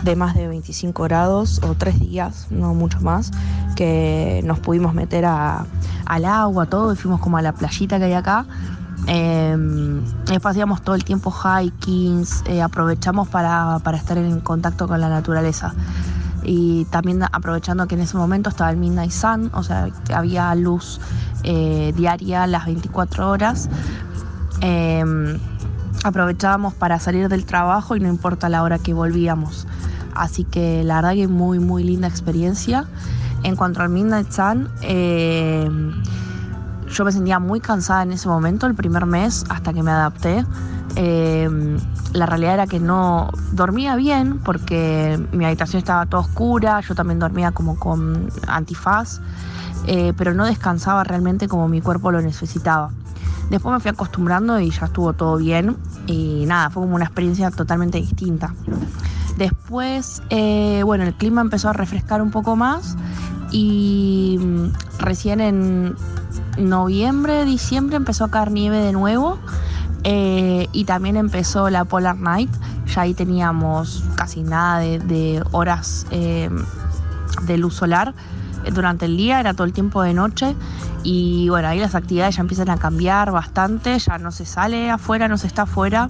[0.07, 3.33] de más de 25 grados o tres días, no mucho más,
[3.75, 5.66] que nos pudimos meter a,
[6.07, 8.47] al agua, todo, y fuimos como a la playita que hay acá.
[9.09, 9.57] Eh,
[10.27, 15.09] después hacíamos todo el tiempo hikings, eh, aprovechamos para, para estar en contacto con la
[15.09, 15.75] naturaleza.
[16.49, 20.55] y también aprovechando que en ese momento estaba el Midnight Sun, o sea, que había
[20.55, 21.01] luz
[21.42, 23.69] eh, diaria las 24 horas.
[24.61, 25.38] Em,
[26.05, 29.66] aprovechábamos para salir del trabajo y no importa la hora que volvíamos.
[30.19, 32.87] Así que la verdad que muy, muy linda experiencia.
[33.43, 35.69] En cuanto al Midnight Sun, eh,
[36.89, 40.45] yo me sentía muy cansada en ese momento, el primer mes, hasta que me adapté.
[40.97, 41.49] Eh,
[42.13, 47.19] la realidad era que no dormía bien porque mi habitación estaba toda oscura, yo también
[47.19, 49.21] dormía como con antifaz,
[49.87, 52.91] eh, pero no descansaba realmente como mi cuerpo lo necesitaba.
[53.51, 55.77] Después me fui acostumbrando y ya estuvo todo bien
[56.07, 58.55] y nada, fue como una experiencia totalmente distinta.
[59.37, 62.96] Después, eh, bueno, el clima empezó a refrescar un poco más
[63.51, 65.94] y mm, recién en
[66.59, 69.38] noviembre, diciembre empezó a caer nieve de nuevo
[70.05, 72.51] eh, y también empezó la Polar Night.
[72.87, 76.49] Ya ahí teníamos casi nada de, horas eh,
[77.42, 78.14] de luz solar
[78.72, 80.57] durante el día, era todo el tiempo de noche
[81.03, 85.29] y bueno, ahí las actividades ya empiezan a cambiar bastante, ya no se sale afuera,
[85.29, 86.09] no se está afuera.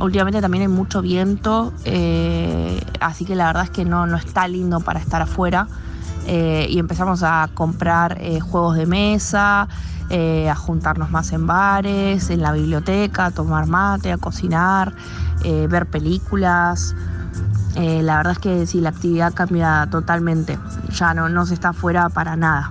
[0.00, 4.48] Últimamente también hay mucho viento, eh, así que la verdad es que no, no está
[4.48, 5.68] lindo para estar afuera.
[6.26, 9.68] Eh, y empezamos a comprar eh, juegos de mesa,
[10.10, 14.94] a juntarnos más en bares, en la biblioteca, a tomar mate, a cocinar,
[15.42, 16.94] ver películas.
[17.74, 20.56] La verdad es que sí, la actividad cambia totalmente.
[20.90, 22.70] Ya no, no se está afuera para nada.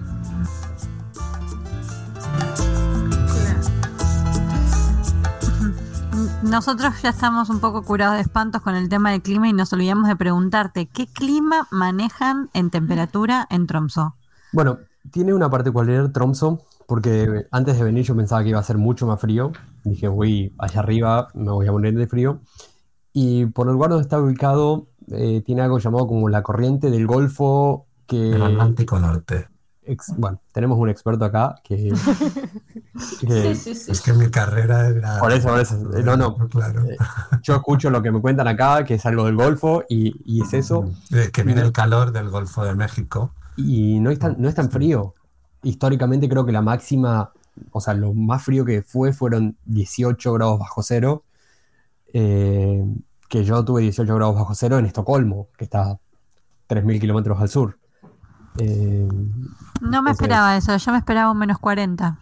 [6.42, 9.72] Nosotros ya estamos un poco curados de espantos con el tema del clima y nos
[9.74, 14.16] olvidamos de preguntarte, ¿qué clima manejan en temperatura en Tromso?
[14.52, 14.80] Bueno,
[15.12, 19.08] tiene una particularidad Tromso, porque antes de venir yo pensaba que iba a ser mucho
[19.08, 19.52] más frío.
[19.84, 22.42] Dije, voy allá arriba, me voy a morir de frío.
[23.14, 27.08] Y por el lugar donde está ubicado, eh, tiene algo llamado como la corriente del
[27.08, 28.32] Golfo, que...
[28.32, 29.48] El Atlántico Norte.
[29.86, 31.94] Ex- bueno, tenemos un experto acá que...
[33.20, 33.92] que- Sí, sí, sí.
[33.92, 35.20] Es que mi carrera era...
[35.20, 35.78] Por eso, por eso.
[35.78, 36.36] No, no.
[36.50, 36.84] Claro.
[36.86, 36.98] Eh,
[37.42, 40.54] yo escucho lo que me cuentan acá, que es algo del Golfo, y, y es
[40.54, 40.92] eso.
[41.12, 43.34] Eh, Que viene el calor del Golfo de México.
[43.58, 45.14] Y no es tan, no es tan frío.
[45.64, 47.32] Históricamente creo que la máxima,
[47.72, 51.24] o sea, lo más frío que fue fueron 18 grados bajo cero.
[52.14, 52.84] eh,
[53.30, 56.00] que yo tuve 18 grados bajo cero en Estocolmo, que está a
[56.70, 57.80] 3.000 kilómetros al sur.
[58.58, 62.18] Eh, No me Entonces- esperaba eso, yo me esperaba un menos 40.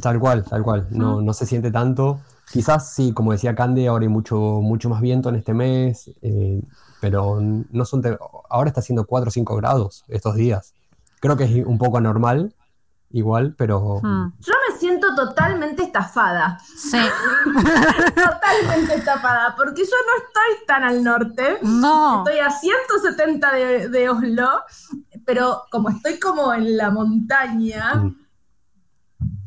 [0.00, 0.86] tal cual, tal cual.
[0.90, 2.20] No, no se siente tanto.
[2.50, 6.62] Quizás sí, como decía Cande, ahora hay mucho, mucho más viento en este mes, eh,
[7.00, 8.02] pero no son
[8.50, 10.74] ahora está haciendo 4 o 5 grados estos días.
[11.20, 12.54] Creo que es un poco anormal,
[13.10, 16.58] igual, pero Yo me siento totalmente estafada.
[16.76, 16.98] Sí,
[17.44, 19.54] Totalmente estafada.
[19.56, 21.58] Porque yo no estoy tan al norte.
[21.62, 22.24] no.
[22.24, 24.48] Estoy a 170 de, de Oslo.
[25.24, 27.94] Pero como estoy como en la montaña.
[27.96, 28.16] Mm.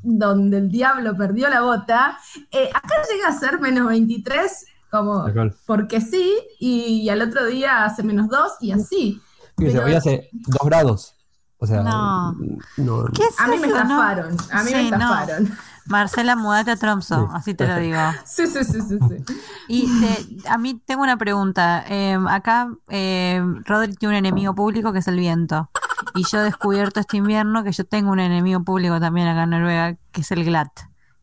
[0.09, 2.17] Donde el diablo perdió la bota.
[2.51, 4.65] eh, acá llega a ser menos 23.
[4.89, 5.25] Como
[5.65, 6.33] porque sí.
[6.59, 9.21] Y, al otro día hace menos 2 y así.
[9.57, 11.16] Fíjese, Pero- hoy hace 2 grados.
[11.59, 12.33] O sea, No.
[12.77, 13.81] no- ¿Qué es A mí me eso, no?
[13.81, 14.37] estafaron.
[14.51, 14.95] A mí me no.
[14.95, 15.57] estafaron.
[15.87, 17.97] Marcela, mudate a Tromso, Sí, así te lo digo.
[18.25, 18.99] Sí, sí, sí, sí.
[19.07, 19.23] sí.
[19.69, 21.83] Y te- a mí tengo una pregunta.
[21.87, 25.69] Eh, acá eh, Rodri tiene un enemigo público que es el viento.
[26.13, 29.49] Y yo he descubierto este invierno que yo tengo un enemigo público también acá en
[29.51, 30.69] Noruega, que es el GLAT,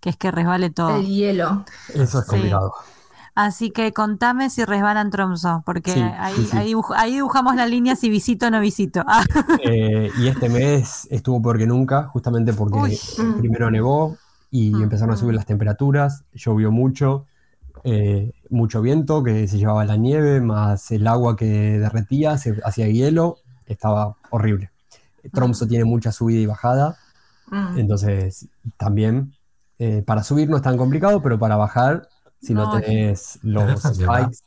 [0.01, 0.97] que es que resbale todo.
[0.97, 1.65] El hielo.
[1.93, 2.51] eso es Sí.
[3.35, 6.57] Así que contame si resbalan Tromso, porque Sí, ahí, sí, sí.
[6.57, 9.03] Ahí, dibuj- ahí dibujamos la línea si visito o no visito.
[9.09, 9.25] Ah,
[9.57, 13.35] Eh, y este mes estuvo peor que nunca, justamente porque Uy.
[13.37, 14.21] primero nevó
[14.51, 17.27] y Mm, empezaron a subir las temperaturas, llovió mucho,
[17.85, 21.47] eh, mucho viento que se llevaba la nieve, más el agua que
[21.81, 24.73] derretía, se hacía hielo, estaba horrible.
[25.33, 26.99] Tromso tiene mucha subida y bajada,
[27.51, 27.75] Mm.
[27.75, 29.35] entonces también
[29.79, 32.09] eh, para subir no es tan complicado, pero para bajar,
[32.45, 34.39] si no, No, tenés los spikes,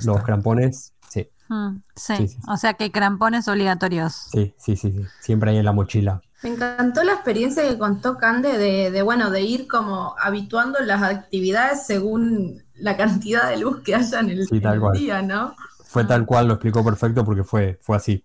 [0.00, 2.28] los crampones, sí, mm, sí.
[2.28, 4.32] Sí, o sea que crampones obligatorios.
[4.32, 6.22] sí, sí, sí, sí, siempre hay en la mochila.
[6.42, 11.02] Me encantó la experiencia que contó Cande de, de, bueno, de ir como habituando las
[11.02, 14.92] actividades según la cantidad de luz que haya en el, Sí, tal el cual.
[14.92, 15.54] día, ¿no?
[15.84, 18.24] Fue tal cual, lo explicó perfecto porque fue, fue así.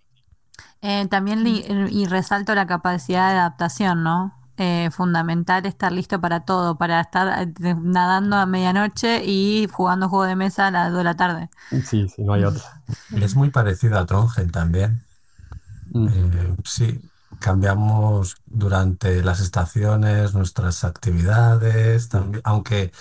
[0.82, 4.34] Eh, también y resalto la capacidad de adaptación, ¿no?
[4.58, 10.24] Eh, fundamental estar listo para todo, para estar eh, nadando a medianoche y jugando juego
[10.26, 11.50] de mesa a las 2 de la tarde.
[11.84, 12.64] Sí, sí, no hay otra.
[13.20, 15.04] Es muy parecido a Trondheim también.
[15.94, 16.08] Mm.
[16.08, 17.02] Eh, sí,
[17.40, 22.92] cambiamos durante las estaciones nuestras actividades, también, aunque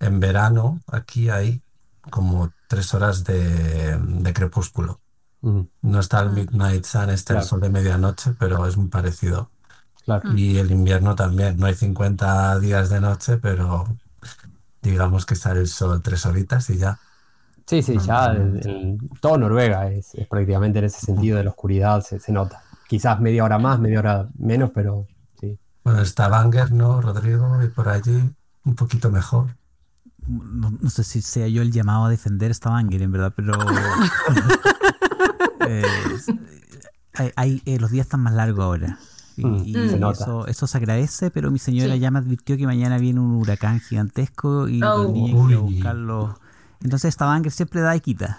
[0.00, 1.62] en verano aquí hay
[2.10, 5.00] como tres horas de, de crepúsculo.
[5.42, 9.50] Mm, No está el Midnight Sun, este el sol de medianoche, pero es muy parecido.
[10.04, 10.32] Claro.
[10.34, 11.56] Y el invierno también.
[11.56, 13.96] No hay 50 días de noche, pero
[14.82, 16.98] digamos que sale el sol tres horitas y ya.
[17.66, 21.50] Sí, sí, ya el- el- todo Noruega es, es prácticamente en ese sentido de la
[21.50, 22.62] oscuridad, se, se nota.
[22.86, 25.06] Quizás media hora más, media hora menos, pero
[25.40, 25.58] sí.
[25.82, 27.62] Bueno, está Banger, ¿no, Rodrigo?
[27.62, 28.30] Y por allí
[28.64, 29.56] un poquito mejor.
[30.26, 33.52] No, no sé si sea yo el llamado a defender esta Banger, en verdad, pero.
[35.66, 35.82] eh,
[37.14, 38.98] hay, hay- eh, los días están más largos ahora.
[39.36, 40.22] Y, Mm, y se nota.
[40.24, 42.00] eso, eso se agradece, pero mi señora Sí.
[42.00, 45.02] ya me advirtió que mañana viene un huracán gigantesco y Oh.
[45.04, 46.38] los niños que buscarlo.
[46.82, 48.38] Entonces esta Banger siempre da y quita.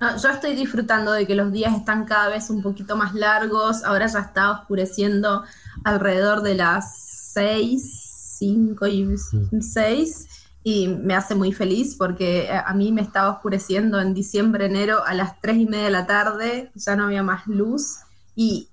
[0.00, 3.82] No, yo estoy disfrutando de que los días están cada vez un poquito más largos.
[3.82, 5.42] Ahora ya está oscureciendo
[5.84, 6.96] alrededor de las
[7.34, 9.16] 6, 5 y
[9.60, 10.26] 6.
[10.62, 15.04] Y me hace muy feliz porque eh, a mí me estaba oscureciendo en diciembre, enero
[15.04, 16.70] a las 3 y media de la tarde.
[16.74, 17.96] Ya no había más luz.
[18.36, 18.68] Y,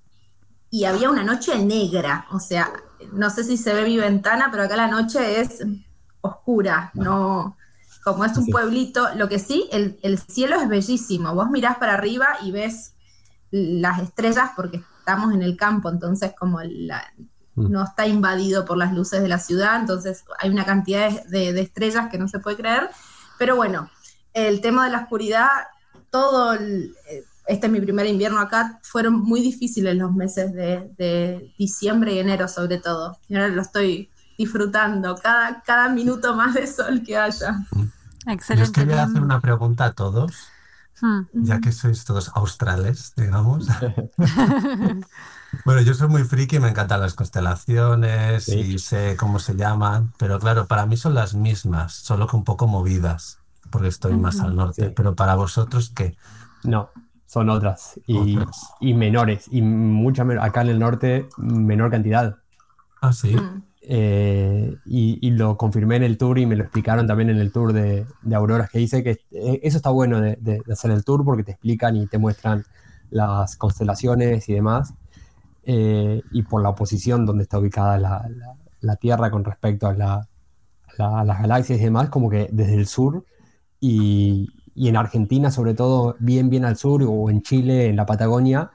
[0.70, 2.26] y había una noche negra.
[2.30, 2.72] O sea,
[3.12, 5.62] no sé si se ve mi ventana, pero acá la noche es
[6.20, 6.90] oscura.
[6.94, 7.56] No,
[8.04, 11.34] como es un pueblito, lo que sí, el, el cielo es bellísimo.
[11.34, 12.94] Vos mirás para arriba y ves
[13.50, 17.04] las estrellas porque estamos en el campo, entonces como la-
[17.58, 17.70] Mm.
[17.72, 21.52] no está invadido por las luces de la ciudad, entonces hay una cantidad de, de-
[21.54, 22.90] de estrellas que no se puede creer.
[23.38, 23.88] Pero bueno,
[24.34, 25.48] el tema de la oscuridad,
[26.10, 30.90] todo, el- eh, este es mi primer invierno acá, fueron muy difíciles los meses de,
[30.98, 33.18] de diciembre y enero sobre todo.
[33.28, 37.56] Y ahora lo estoy disfrutando, cada, cada minuto más de sol que haya.
[37.72, 38.72] Yo os Excelente.
[38.72, 39.08] quería bien.
[39.10, 40.32] hacer una pregunta a todos,
[41.02, 41.24] Hmm.
[41.34, 43.66] ya que sois todos australes, digamos.
[45.64, 48.58] Bueno, yo soy muy friki, me encantan las constelaciones Sí.
[48.60, 52.44] y sé cómo se llaman, pero claro, para mí son las mismas, solo que un
[52.44, 53.38] poco movidas,
[53.70, 54.86] porque estoy más al norte.
[54.88, 54.92] Sí.
[54.94, 56.16] Pero para vosotros, ¿qué?
[56.64, 56.90] No,
[57.26, 58.70] son otras y, Otras.
[58.80, 59.46] y menores.
[59.50, 62.36] Y mucha acá en el norte, menor cantidad.
[63.02, 63.34] Ah, sí.
[63.36, 63.62] Mm.
[63.88, 67.52] Eh, y, y lo confirmé en el tour y me lo explicaron también en el
[67.52, 70.90] tour de, de Auroras que hice, que eh, eso está bueno de, de- de hacer
[70.90, 72.64] el tour porque te explican y te muestran
[73.10, 74.94] las constelaciones y demás.
[75.64, 79.94] Eh, y por la posición donde está ubicada la, la- la Tierra con respecto a,
[79.94, 83.24] la- a la- a las galaxias y demás, como que desde el sur
[83.80, 88.06] y, y en Argentina, sobre todo, bien, bien al sur, o en Chile, en la
[88.06, 88.70] Patagonia,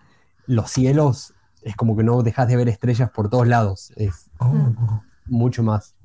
[0.47, 3.93] los cielos es como que no dejas de ver estrellas por todos lados.
[3.95, 5.95] Es Oh, mucho más.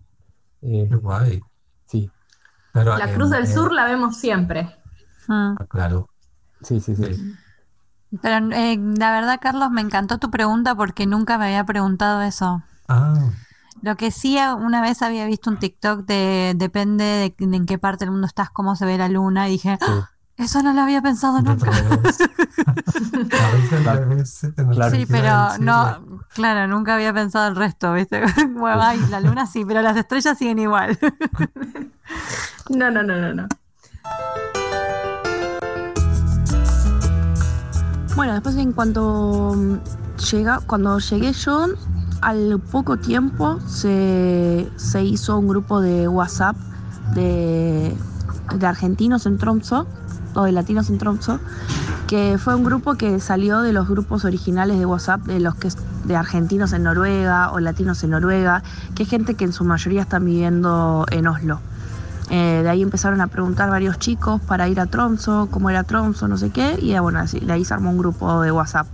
[0.62, 1.40] Eh, qué guay.
[1.86, 2.10] sí,
[2.72, 4.76] Pero La Cruz del Sur la vemos siempre.
[5.26, 5.56] Hmm.
[5.58, 6.08] ah, Claro.
[6.62, 7.14] sí, sí, sí.
[7.14, 7.32] Sí.
[8.22, 12.62] Pero eh, la verdad, Carlos, me encantó tu pregunta porque nunca me había preguntado eso.
[12.88, 13.30] Ah,
[13.82, 17.78] Lo que sí, una vez había visto un TikTok de depende de, de en qué
[17.78, 19.86] parte del mundo estás, cómo se ve la luna, y dije, Sí.
[19.88, 21.70] "Ah, eso no lo había pensado nunca.
[24.90, 28.22] Sí, pero no, claro, nunca había pensado el resto, ¿viste?
[28.50, 30.98] Bueno, ay, la luna sí, pero las estrellas siguen igual.
[32.70, 33.46] No, no, no, no, no.
[38.16, 39.76] Bueno, después en cuanto mm,
[40.32, 41.66] llega, cuando llegué yo,
[42.26, 46.56] al poco tiempo se, se hizo un grupo de WhatsApp
[47.14, 47.96] de,
[48.52, 49.86] de argentinos en Tromso,
[50.34, 51.38] o de latinos en Tromso,
[52.08, 55.68] que fue un grupo que salió de los grupos originales de WhatsApp de los que
[56.02, 58.64] de argentinos en Noruega o latinos en Noruega,
[58.96, 61.60] que es gente que en su mayoría están viviendo en Oslo.
[62.30, 66.26] Eh, de ahí empezaron a preguntar varios chicos para ir a Tromso, cómo era Tromso,
[66.26, 68.88] no sé qué, y bueno, de ahí se armó un grupo de WhatsApp.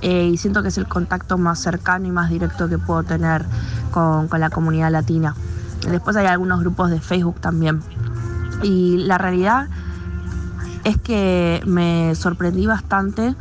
[0.00, 3.44] Eh, y siento que es el contacto más cercano y más directo que puedo tener
[3.90, 5.34] con, con la comunidad latina.
[5.88, 7.80] Después hay algunos grupos de Facebook también.
[8.62, 9.68] Y la realidad
[10.84, 13.34] es que me sorprendí bastante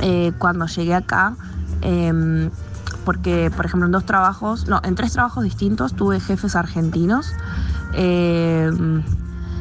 [0.00, 1.36] eh, cuando llegué acá,
[1.82, 2.50] eh,
[3.04, 7.32] porque por ejemplo en dos trabajos, no, en tres trabajos distintos tuve jefes argentinos.
[7.92, 8.70] Eh,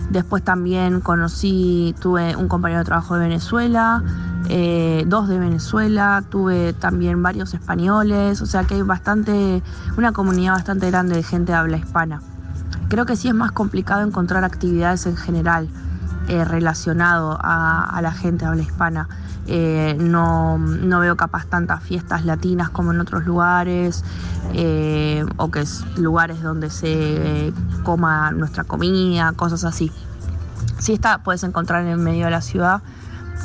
[0.09, 4.03] después también conocí, tuve un compañero de trabajo de Venezuela,
[4.49, 9.63] eh, dos de Venezuela, tuve también varios españoles, o sea que hay bastante,
[9.97, 12.21] una comunidad bastante grande de gente de habla hispana.
[12.87, 15.69] Creo que sí es más complicado encontrar actividades en general
[16.27, 19.07] eh, relacionado a, a la gente de habla hispana.
[19.47, 24.03] Eh, no, no veo capaz tantas fiestas latinas como en otros lugares,
[24.53, 26.87] eh, o que es lugares donde se
[27.47, 29.91] eh, coma nuestra comida, cosas así.
[30.79, 32.81] Sí está, puedes encontrar en medio de la ciudad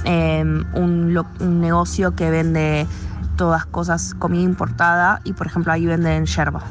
[0.05, 0.43] eh,
[0.75, 2.87] un, lo- un negocio que vende
[3.37, 6.63] todas cosas, comida importada, y por ejemplo ahí venden yerba.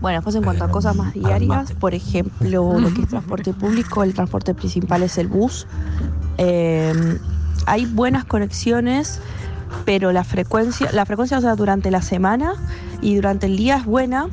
[0.00, 4.02] Bueno, después en cuanto a cosas más diarias, por ejemplo, lo que es transporte público,
[4.04, 5.66] el transporte principal es el bus.
[6.36, 7.18] Eh,
[7.66, 9.20] hay buenas conexiones,
[9.84, 12.52] pero la frecuencia, la frecuencia o sea, durante la semana
[13.00, 14.26] y durante el día es buena.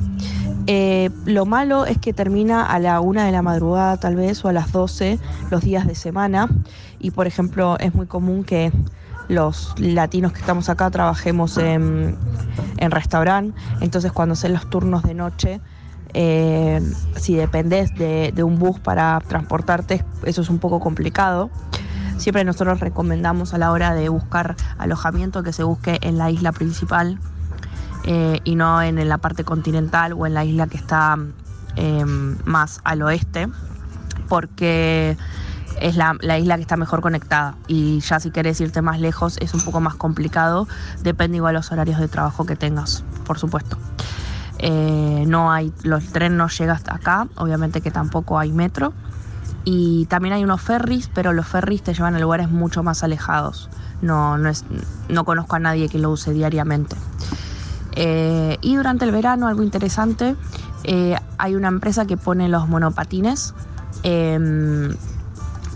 [0.68, 4.48] Eh, lo malo es que termina a la una de la madrugada tal vez o
[4.48, 5.18] a las 12
[5.50, 6.48] los días de semana.
[6.98, 8.72] Y por ejemplo es muy común que
[9.28, 12.16] los latinos que estamos acá trabajemos en,
[12.76, 15.60] en restaurante, entonces cuando hacen los turnos de noche,
[16.14, 16.80] eh,
[17.16, 21.50] si dependes de, de un bus para transportarte, eso es un poco complicado.
[22.18, 26.52] Siempre nosotros recomendamos a la hora de buscar alojamiento que se busque en la isla
[26.52, 27.18] principal
[28.06, 31.18] eh, y no en, la parte continental o en la isla que está
[31.76, 33.48] eh, más al oeste,
[34.28, 35.16] porque
[35.80, 39.36] es la, la, isla que está mejor conectada y ya si querés irte más lejos
[39.38, 40.66] es un poco más complicado,
[41.02, 43.76] depende igual los horarios de trabajo que tengas, por supuesto.
[44.58, 48.92] Eh, no hay, los tren no llega hasta acá, obviamente que tampoco hay metro.
[49.64, 53.68] Y también hay unos ferries, pero los ferries te llevan a lugares mucho más alejados.
[54.00, 54.64] No, no, es,
[55.08, 56.94] no conozco a nadie que lo use diariamente.
[57.96, 60.36] Eh, y durante el verano, algo interesante,
[60.84, 63.54] eh, hay una empresa que pone los monopatines,
[64.02, 64.94] eh,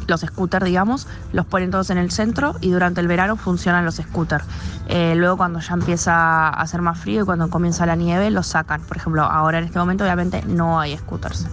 [0.06, 3.96] los scooters, digamos, los ponen todos en el centro y durante el verano funcionan los
[3.96, 4.44] scooters.
[4.88, 8.48] Eh, luego cuando ya empieza a hacer más frío y cuando comienza la nieve, los
[8.48, 8.80] sacan.
[8.82, 11.46] Por ejemplo, ahora en este momento obviamente no hay scooters.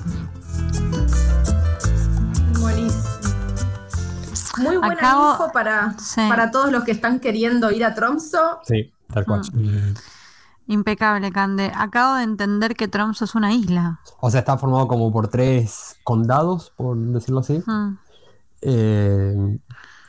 [2.60, 3.04] Buenísimo.
[4.58, 6.22] Muy buena Acabo- info para, Sí.
[6.28, 8.60] para todos los que están queriendo ir a Tromso.
[8.66, 9.42] Sí, tal cual.
[9.54, 9.94] Mm,
[10.68, 11.72] Impecable, Cande.
[11.76, 14.00] Acabo de entender que Tromso es una isla.
[14.20, 17.62] O sea, está formado como por tres condados, por decirlo así.
[17.66, 17.98] Mm.
[18.62, 19.60] eh,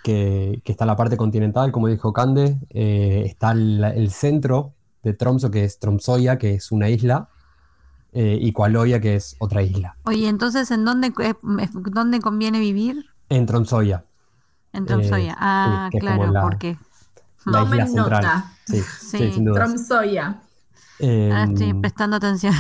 [0.03, 2.59] que, que está la parte continental, como dijo Cande.
[2.71, 7.29] eh, está el, el centro de Tromso, que es Tromsoya, que es una isla.
[8.13, 9.97] eh, y Kualoya, que es otra isla.
[10.05, 11.35] Oye, entonces, ¿en dónde, eh,
[11.75, 13.05] dónde conviene vivir?
[13.29, 14.05] En Tromsoya,
[14.73, 15.33] En Tromsoya.
[15.33, 16.79] Eh, ah, claro, la- ¿por qué?
[17.45, 18.23] la Tomen isla central.
[18.25, 18.53] nota.
[18.67, 19.19] Sí, Sí.
[19.19, 19.65] sí, sin duda.
[19.65, 20.41] Tromsoya.
[20.99, 22.55] Eh, Ah, estoy prestando atención.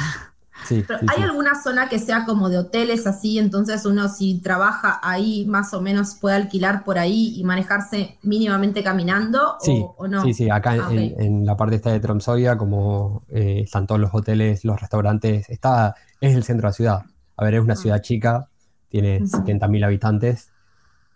[0.62, 1.22] sí, Pero sí, ¿Hay sí.
[1.22, 3.38] alguna zona que sea como de hoteles así?
[3.38, 8.82] Entonces uno si trabaja ahí más o menos puede alquilar por ahí y manejarse mínimamente
[8.84, 10.22] caminando Sí, o, o no.
[10.22, 13.86] sí, sí, acá en, Ah, en- en la parte esta de Tromsoya, como eh, están
[13.86, 17.06] todos los hoteles, los restaurantes, está, es el centro de la ciudad.
[17.36, 18.50] A ver, es una ciudad chica,
[18.88, 20.52] tiene 70.000 habitantes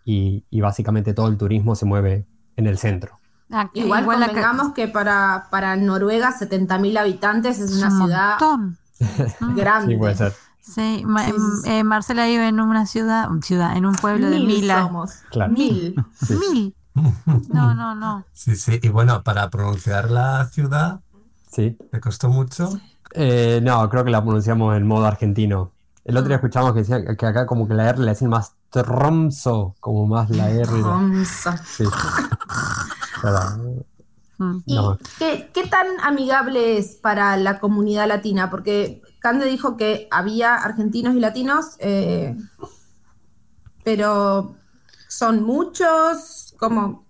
[0.05, 3.22] y, y básicamente todo el turismo se mueve en el centro.
[3.53, 8.29] Ah, que Igual, acá- convengamos que para, para Noruega 70.000 habitantes es una un ciudad
[8.39, 8.77] montón.
[9.55, 9.93] grande.
[9.93, 11.69] Sí, puede ser, Sí, Ma- Sí, sí, sí.
[11.69, 15.11] eh, Marcela vive en una ciudad, ciudad, en un pueblo de Mil somos.
[15.29, 15.51] claro.
[15.53, 15.95] Mil.
[16.25, 16.35] Sí.
[16.51, 16.75] Mil.
[17.51, 18.23] No, no, no.
[18.33, 18.79] Sí, sí.
[18.81, 20.99] Y bueno, para pronunciar la ciudad,
[21.51, 21.77] Sí.
[21.91, 22.69] ¿te costó mucho?
[23.13, 25.71] Eh, no, creo que la pronunciamos en modo argentino.
[26.05, 28.53] El otro día escuchamos que decía que acá como que la R le hacen más
[28.69, 30.65] Tromso, como más la R.
[30.65, 31.51] Tromso.
[31.65, 31.83] Sí.
[34.65, 34.97] ¿Y No.
[35.19, 38.49] qué, qué tan amigable es para la comunidad latina?
[38.49, 42.35] Porque Cande dijo que había argentinos y latinos, eh,
[43.83, 44.55] pero
[45.07, 46.53] ¿son muchos?
[46.59, 47.05] ¿Cómo,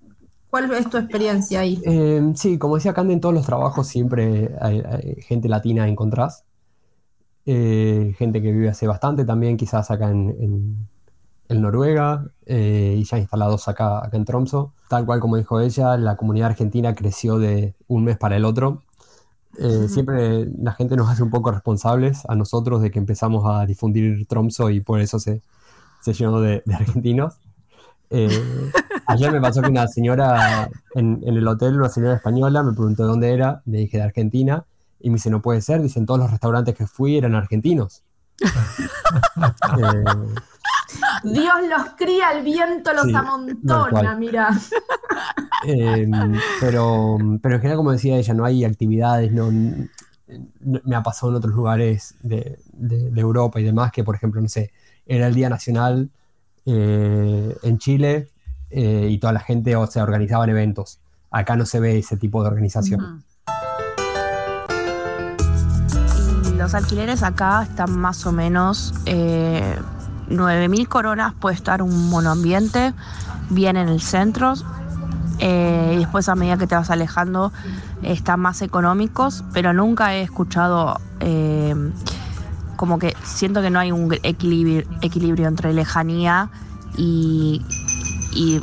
[0.49, 1.82] ¿Cuál es tu experiencia ahí?
[1.86, 6.43] Eh, sí, como decía Cande, en todos los trabajos siempre hay, hay gente latina encontrás.
[7.45, 10.93] Eh, gente que vive hace bastante también, quizás acá en, en-
[11.50, 14.74] en Noruega, eh, y ya instalados acá, acá en Tromso.
[14.89, 18.84] Tal cual como dijo ella, la comunidad argentina creció de un mes para el otro.
[19.58, 23.66] Eh, Siempre la gente nos hace un poco responsables a nosotros de que empezamos a
[23.66, 25.41] difundir Tromso y por eso se,
[26.02, 27.36] se llenó de, de argentinos.
[28.10, 28.30] Eh,
[29.08, 33.04] ayer me pasó que una señora en, en el hotel, una señora española, me preguntó
[33.04, 34.66] de dónde era, le dije de Argentina,
[35.00, 38.04] y me dice, no puede ser, dicen todos los restaurantes que fui eran argentinos.
[39.78, 40.04] Eh,
[41.24, 44.50] Dios los cría, el viento los Sí, amontona, mira.
[45.68, 46.08] eh,
[46.60, 51.32] pero, pero en general, como decía ella, no hay actividades, no, no- me ha pasado
[51.32, 54.72] en otros lugares de, de- de Europa y demás, que por ejemplo, no sé,
[55.06, 56.10] era el Día Nacional
[56.66, 58.30] eh, en Chile
[58.70, 61.00] eh, y toda la gente, o sea, organizaban eventos.
[61.30, 63.24] Acá no se ve ese tipo de organización.
[66.58, 69.76] Los alquileres acá están más o menos eh,
[70.34, 72.93] 9.000 coronas, puede estar un monoambiente
[73.49, 74.53] bien en el centro.
[75.39, 77.51] eh, y después a medida que te vas alejando
[78.03, 81.75] están más económicos, pero nunca he escuchado eh,
[82.75, 86.49] como que siento que no hay un equilibrio, equilibrio entre lejanía
[86.97, 87.61] y,
[88.34, 88.61] y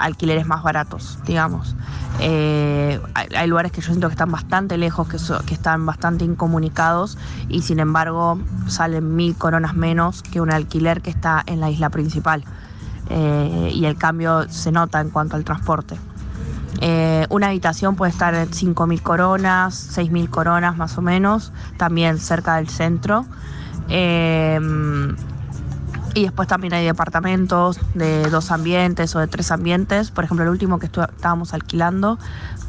[0.00, 1.76] alquileres más baratos, digamos.
[2.20, 6.24] Eh, hay, lugares que yo siento que están bastante lejos, que, so- que están bastante
[6.24, 7.16] incomunicados
[7.48, 11.88] y sin embargo salen mil coronas menos que un alquiler que está en la isla
[11.90, 12.44] principal.
[13.12, 15.96] eh, y el cambio se nota en cuanto al transporte.
[16.80, 22.56] Eh, una habitación puede estar en 5.000 coronas, 6.000 coronas más o menos, también cerca
[22.56, 23.26] del centro.
[26.14, 30.10] Y después también hay departamentos de dos ambientes o de tres ambientes.
[30.10, 32.18] Por ejemplo, el último que estábamos alquilando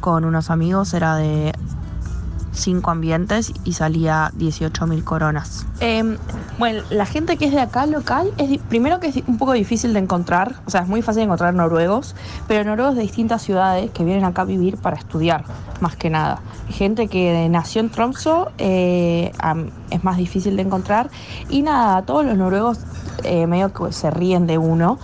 [0.00, 1.52] con unos amigos era de
[2.52, 5.66] cinco ambientes y salía 18 mil coronas.
[5.80, 6.16] Eh,
[6.58, 9.92] bueno, la gente que es de acá local, es primero que es un poco difícil
[9.92, 12.14] de encontrar, o sea, es muy fácil encontrar noruegos,
[12.46, 15.44] pero noruegos de distintas ciudades que vienen acá a vivir para estudiar,
[15.80, 16.40] más que nada.
[16.68, 19.32] Gente que nació en Tromsø eh,
[19.90, 21.10] es más difícil de encontrar
[21.48, 22.78] y nada, todos los noruegos
[23.24, 24.98] eh, medio que se ríen de uno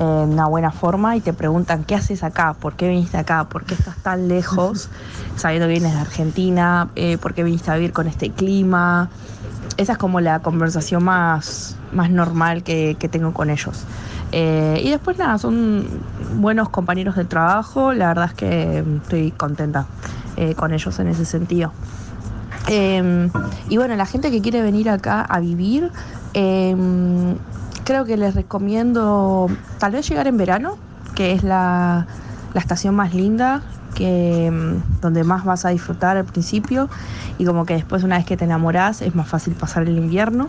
[0.00, 3.64] en una buena forma y te preguntan qué haces acá, por qué viniste acá, por
[3.64, 4.88] qué estás tan lejos,
[5.36, 9.10] sabiendo que vienes de Argentina, eh, por qué viniste a vivir con este clima.
[9.76, 13.84] Esa es como la conversación más, más normal que, que tengo con ellos.
[14.32, 15.86] Eh, y después nada, son
[16.36, 19.86] buenos compañeros de trabajo, la verdad es que estoy contenta
[20.36, 21.72] eh, con ellos en ese sentido.
[22.68, 23.28] Eh,
[23.68, 25.90] y bueno, la gente que quiere venir acá a vivir,
[26.34, 26.74] eh,
[27.84, 30.76] creo que les recomiendo tal vez llegar en verano,
[31.14, 32.06] que es la,
[32.54, 33.62] la estación más linda,
[33.94, 36.88] que, mm, donde más vas a disfrutar al principio
[37.38, 40.48] y como que después una vez que te enamorás es más fácil pasar el invierno.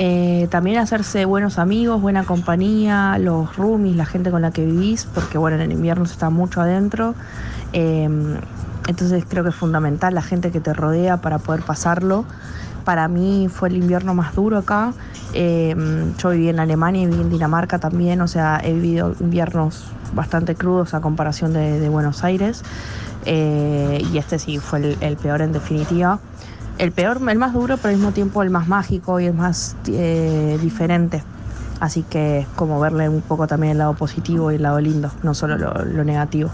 [0.00, 5.08] Eh, también hacerse buenos amigos, buena compañía, los roomies, la gente con la que vivís,
[5.12, 7.14] porque bueno, en el invierno se está mucho adentro.
[7.72, 8.08] Eh,
[8.86, 12.24] entonces creo que es fundamental la gente que te rodea para poder pasarlo.
[12.84, 14.92] Para mí fue el invierno más duro acá.
[15.34, 15.74] Eh,
[16.18, 20.54] yo viví en Alemania y viví en Dinamarca también, o sea, he vivido inviernos bastante
[20.54, 22.62] crudos a comparación de, Buenos Aires.
[23.24, 26.18] Eh, y este sí fue el, el peor en definitiva.
[26.78, 29.76] El peor, el más duro, pero al mismo tiempo el más mágico y el más
[29.88, 31.24] eh, diferente.
[31.80, 35.10] Así que es como verle un poco también el lado positivo y el lado lindo,
[35.24, 36.50] no solo lo, negativo.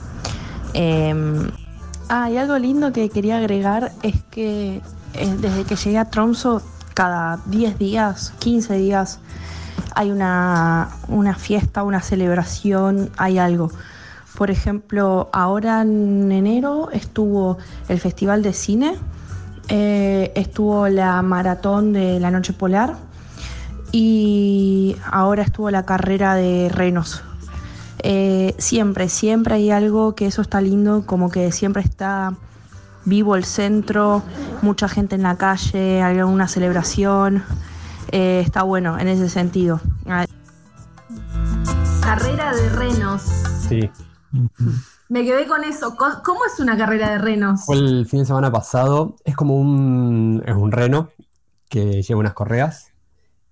[0.72, 1.14] Eh,
[2.08, 4.80] ah, y algo lindo que quería agregar es que
[5.14, 6.62] eh, desde que llegué a Tromso,
[6.94, 9.20] cada 10 días, 15 días,
[9.94, 13.70] hay una, una fiesta, una celebración, hay algo.
[14.36, 17.58] Por ejemplo, ahora en enero estuvo
[17.88, 18.96] el Festival de Cine,
[19.68, 22.96] eh, estuvo la maratón de la Noche Polar
[23.92, 27.22] y ahora estuvo la carrera de renos.
[28.00, 32.34] Eh, siempre, siempre hay algo que eso está lindo, como que siempre está
[33.04, 34.22] vivo el centro,
[34.62, 37.42] mucha gente en la calle, hay alguna celebración.
[38.12, 39.80] Eh, está bueno en ese sentido.
[42.02, 43.22] Carrera de renos.
[43.68, 43.90] Sí.
[45.08, 45.96] Me quedé con eso.
[45.96, 47.64] ¿Cómo es una carrera de renos?
[47.64, 49.16] Fue el fin de semana pasado.
[49.24, 51.10] Es como un, es un reno
[51.68, 52.88] que lleva unas correas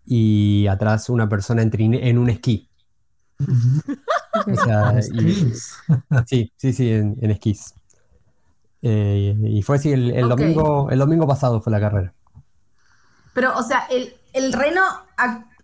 [0.04, 2.68] y atrás una persona en, trin- en un esquí.
[3.40, 5.52] O sea, y-
[6.26, 7.74] sí, sí, sí, en, en esquís.
[8.82, 12.12] Eh, y fue así, el, domingo, el domingo pasado fue la carrera.
[13.32, 14.82] Pero, o sea, el, el reno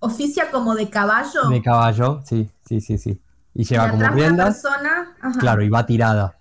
[0.01, 1.49] oficia como de caballo.
[1.51, 3.21] De caballo, sí, sí, sí, sí.
[3.55, 5.17] Y y lleva como riendas, persona.
[5.21, 6.37] Ajá, claro, y va tirada.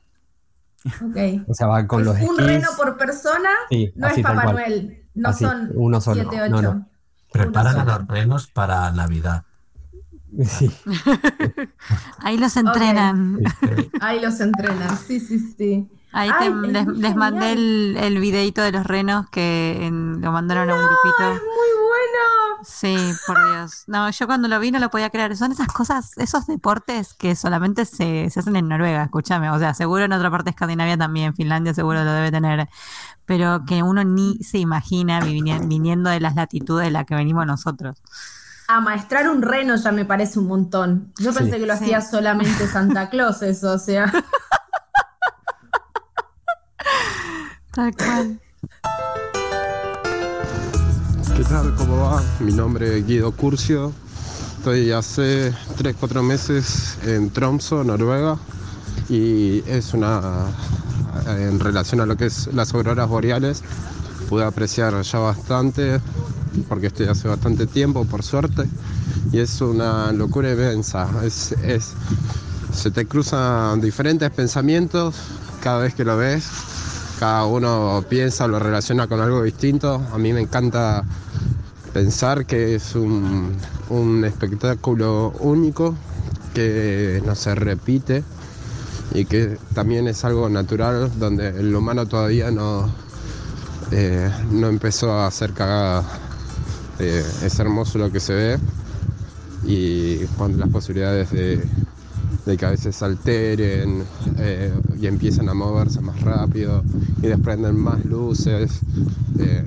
[0.85, 1.47] ok.
[1.47, 2.45] O sea, va con Es los un esquís.
[2.45, 4.51] reno por persona, Sí, no así es Papá.
[4.53, 5.03] Noel.
[5.15, 6.73] No Así, son uno solo, 7, no, 8.
[6.73, 6.89] no.
[7.31, 9.43] Preparan a los renos para Navidad.
[10.45, 10.69] Sí,
[12.19, 13.39] Ahí los entrenan.
[14.01, 15.89] Ahí los entrenan, sí, sí, sí.
[16.13, 17.57] Ahí Ay, te- es les, muy les mandé genial.
[17.57, 21.29] el, el videito de los renos que en- lo mandaron a un grupito.
[21.29, 22.63] Muy bueno.
[22.63, 22.97] Sí,
[23.27, 23.83] por Dios.
[23.87, 25.37] No, yo cuando lo vi no lo podía creer.
[25.37, 29.49] Son esas cosas, esos deportes que solamente se, se hacen en Noruega, escúchame.
[29.51, 32.67] O sea, seguro en otra parte de Escandinavia también, Finlandia seguro lo debe tener.
[33.25, 37.45] Pero que uno ni se imagina vini- viniendo de las latitudes de las que venimos
[37.45, 38.01] nosotros.
[38.69, 41.13] Amaestrar un reno ya me parece un montón.
[41.19, 41.37] Yo Sí.
[41.39, 41.83] pensé que lo Sí.
[41.83, 44.11] hacía solamente Santa Claus, eso, o sea.
[47.77, 47.91] ¿Qué
[51.43, 51.75] tal?
[51.77, 52.23] ¿Cómo va?
[52.39, 53.93] Mi nombre es Guido Curcio.
[54.57, 58.39] Estoy hace 3-4 meses en Tromso, Noruega.
[59.09, 60.47] Y es una.
[61.27, 63.61] En relación a lo que es las auroras boreales,
[64.27, 66.01] pude apreciar ya bastante,
[66.67, 68.67] porque estoy hace bastante tiempo, por suerte.
[69.31, 71.07] Y es una locura inmensa.
[71.23, 71.93] Es, es,
[72.73, 75.13] se te cruzan diferentes pensamientos
[75.61, 76.49] cada vez que lo ves
[77.19, 80.01] cada uno piensa, lo relaciona con algo distinto.
[80.11, 81.03] A mí me encanta
[81.93, 83.55] pensar que es un,
[84.25, 85.95] espectáculo único
[86.53, 88.23] que no se repite
[89.13, 92.89] y que también es algo natural donde el humano todavía no,
[93.91, 96.03] eh, no empezó a hacer cagada.
[96.99, 98.59] Eh, es hermoso lo que se ve
[99.65, 101.63] y cuando las posibilidades de,
[102.47, 104.03] de que a veces se alteren
[104.37, 106.81] eh, y empiezan a moverse más rápido
[107.21, 108.79] y desprenden más luces
[109.37, 109.65] eh,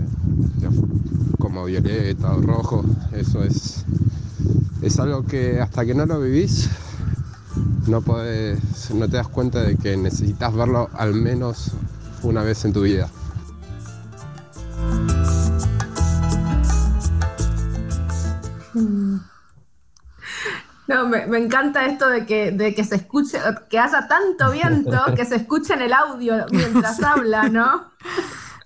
[1.38, 2.84] como violeta o rojo.
[3.12, 3.84] Eso es,
[4.80, 6.70] es algo que hasta que no lo vivís
[7.86, 8.58] no, podés,
[8.94, 11.72] no te das cuenta de que necesitas verlo al menos
[12.22, 13.10] una vez en tu vida.
[20.90, 23.38] No, me, me, encanta esto de que, de que se escuche,
[23.68, 27.92] que haya tanto viento que se escuche en el audio mientras habla, ¿no?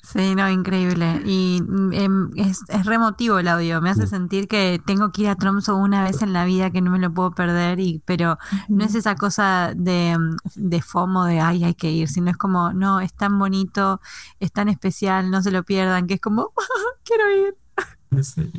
[0.03, 1.21] Sí, no, increíble.
[1.27, 1.63] Y
[1.93, 3.83] eh, es, es remotivo el audio.
[3.83, 6.81] Me hace sentir que tengo que ir a Tromso una vez en la vida, que
[6.81, 7.79] no me lo puedo perder.
[7.79, 10.17] Y, pero no es esa cosa de,
[10.55, 14.01] de FOMO de ay, hay que ir, sino es como, no, es tan bonito,
[14.41, 16.53] es tan especial, no se lo pierdan, que es como,
[17.05, 18.23] quiero ir.
[18.23, 18.51] Sí.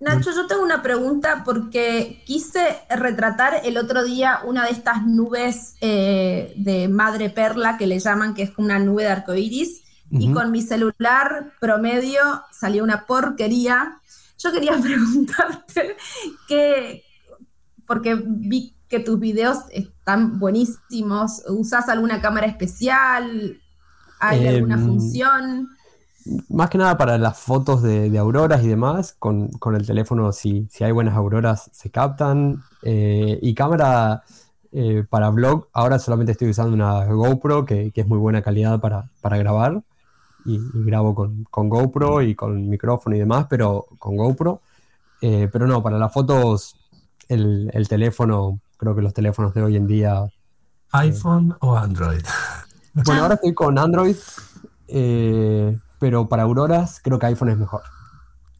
[0.00, 5.74] Nacho, yo tengo una pregunta porque quise retratar el otro día una de estas nubes
[5.82, 10.16] eh, de madre perla que le llaman, que es como una nube de arcoíris, uh
[10.16, 10.22] -huh.
[10.22, 12.20] y con mi celular promedio
[12.50, 14.00] salió una porquería.
[14.38, 15.96] Yo quería preguntarte
[16.48, 17.04] que,
[17.86, 23.60] porque vi que tus videos están buenísimos, ¿usas alguna cámara especial?
[24.18, 25.68] ¿Hay eh, alguna función?
[26.48, 30.32] Más que nada para las fotos de, de auroras y demás, con, con el teléfono
[30.32, 32.62] si, si, hay buenas auroras se captan.
[32.82, 34.22] Eh, y cámara
[34.72, 38.80] eh, para vlog, ahora solamente estoy usando una GoPro que, que es muy buena calidad
[38.80, 39.82] para, para grabar.
[40.44, 44.60] Y, y grabo con, con, GoPro y con micrófono y demás, pero con GoPro.
[45.20, 46.76] Eh, pero no, para las fotos
[47.28, 50.26] el, el, teléfono, creo que los teléfonos de hoy en día...
[50.92, 52.22] ¿iPhone o Android?
[52.94, 54.16] Bueno, ahora estoy con Android.
[54.88, 57.82] Eh, pero para auroras creo que iPhone es mejor.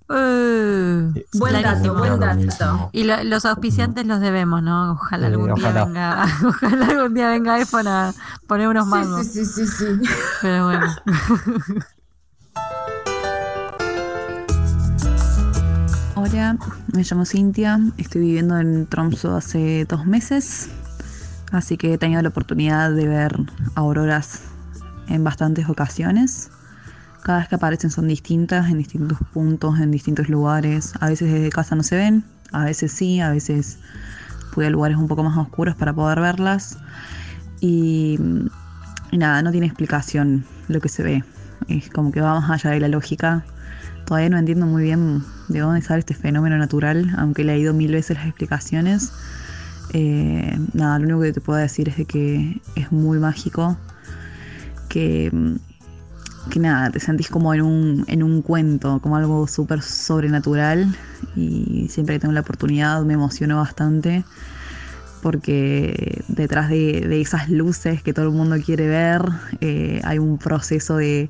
[0.08, 2.90] Uh, sí, buen dato, buen dato.
[2.92, 4.92] Y lo, los auspiciantes los debemos, ¿no?
[4.92, 5.72] Ojalá eh, algún ojalá.
[5.72, 8.12] día venga, ojalá algún día venga iPhone a
[8.46, 9.26] poner unos mangos.
[9.26, 10.10] Sí, sí, sí, sí, sí.
[10.42, 10.86] Pero bueno.
[16.16, 16.58] Hola,
[16.92, 20.68] me llamo Cintia, estoy viviendo en Tromso hace dos meses,
[21.50, 23.36] así que he tenido la oportunidad de ver
[23.74, 24.42] auroras
[25.08, 26.50] en bastantes ocasiones.
[27.22, 30.94] Cada vez que aparecen son distintas, en distintos puntos, en distintos lugares.
[31.00, 33.78] A veces desde casa no se ven, a veces sí, a veces
[34.54, 36.78] voy a lugares un poco más oscuros para poder verlas.
[37.60, 38.18] Y,
[39.10, 41.24] y nada, no tiene explicación lo que se ve.
[41.68, 43.44] Es como que va más allá de la lógica.
[44.06, 47.74] Todavía no entiendo muy bien de dónde sale este fenómeno natural, aunque le he ido
[47.74, 49.12] mil veces las explicaciones.
[49.92, 53.76] Eh, nada, lo único que te puedo decir es de que es muy mágico,
[54.88, 55.30] que
[56.48, 60.96] que nada, te sentís como en un, en un cuento, como algo súper sobrenatural
[61.36, 64.24] y siempre que tengo la oportunidad me emociono bastante
[65.22, 69.22] porque detrás de, de esas luces que todo el mundo quiere ver
[69.60, 71.28] eh, hay un proceso de,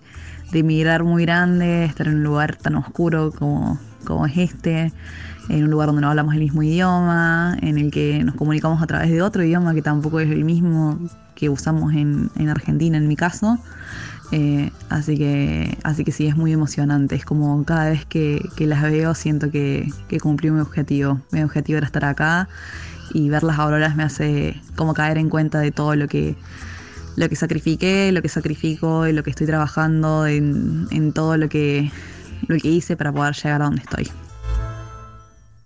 [0.52, 4.92] de mirar muy grande, estar en un lugar tan oscuro como, como es este,
[5.48, 8.86] en un lugar donde no hablamos el mismo idioma, en el que nos comunicamos a
[8.86, 10.98] través de otro idioma que tampoco es el mismo
[11.34, 13.58] que usamos en, en Argentina en mi caso.
[14.32, 17.16] Eh, así, que, así que sí, es muy emocionante.
[17.16, 21.20] Es como cada vez que, que las veo siento que, que, cumplí mi objetivo.
[21.32, 22.48] Mi objetivo era estar acá
[23.12, 26.36] y ver las auroras me hace como caer en cuenta de todo lo que,
[27.16, 31.48] lo que sacrifiqué, lo que sacrifico y lo que estoy trabajando, en, en todo lo
[31.48, 31.90] que,
[32.46, 34.10] lo que hice para poder llegar a donde estoy.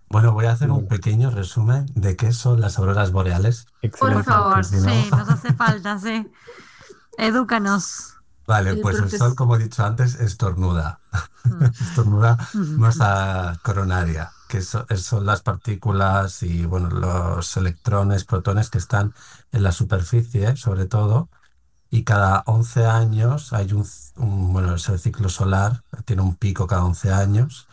[0.08, 3.66] Bueno, voy a hacer un pequeño resumen de qué son las auroras boreales.
[3.82, 4.22] Excelente.
[4.22, 4.82] Por favor, si no...
[4.82, 6.30] sí, nos hace falta, sí.
[7.18, 8.13] Edúcanos.
[8.46, 9.26] Vale, el pues profesor...
[9.26, 11.00] el sol, como he dicho antes, estornuda.
[11.44, 11.64] Mm.
[11.80, 19.14] estornuda masa coronaria, que so, son las partículas y bueno, los electrones, protones que están
[19.52, 21.28] en la superficie, sobre todo.
[21.90, 23.86] Y cada 11 años hay un,
[24.16, 27.68] un bueno, es el ciclo solar, tiene un pico cada 11 años.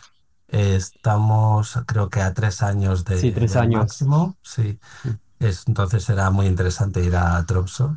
[0.47, 3.79] Eh, estamos, creo que a tres años de, sí, tres años.
[3.79, 4.37] máximo.
[4.43, 4.79] Sí.
[5.39, 7.95] Es, entonces será muy interesante ir a Tromso.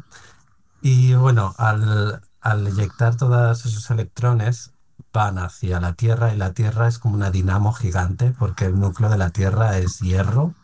[0.81, 4.73] Y bueno, al, al eyectar todos esos electrones
[5.15, 9.09] van hacia la Tierra y la Tierra es como una dinamo gigante porque el núcleo
[9.09, 10.55] de la Tierra es hierro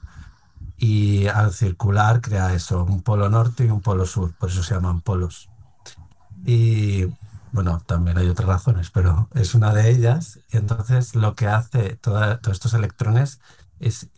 [0.77, 4.75] y al circular crea eso, un polo norte y un polo sur, por eso se
[4.75, 5.49] llaman polos.
[6.45, 7.07] Y
[7.53, 10.39] bueno, también hay otras razones, pero es una de ellas.
[10.51, 13.41] Y entonces lo que hace todos estos electrones
[13.79, 14.09] es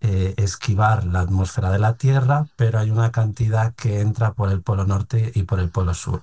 [0.00, 4.62] eh, esquivar la atmósfera de la Tierra, pero hay una cantidad que entra por el
[4.62, 6.22] polo norte y por el polo sur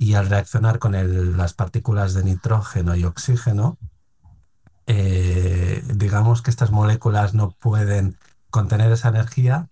[0.00, 3.76] y al reaccionar con las partículas de nitrógeno y oxígeno,
[4.86, 8.16] eh, digamos que estas moléculas no pueden
[8.48, 9.68] contener esa energía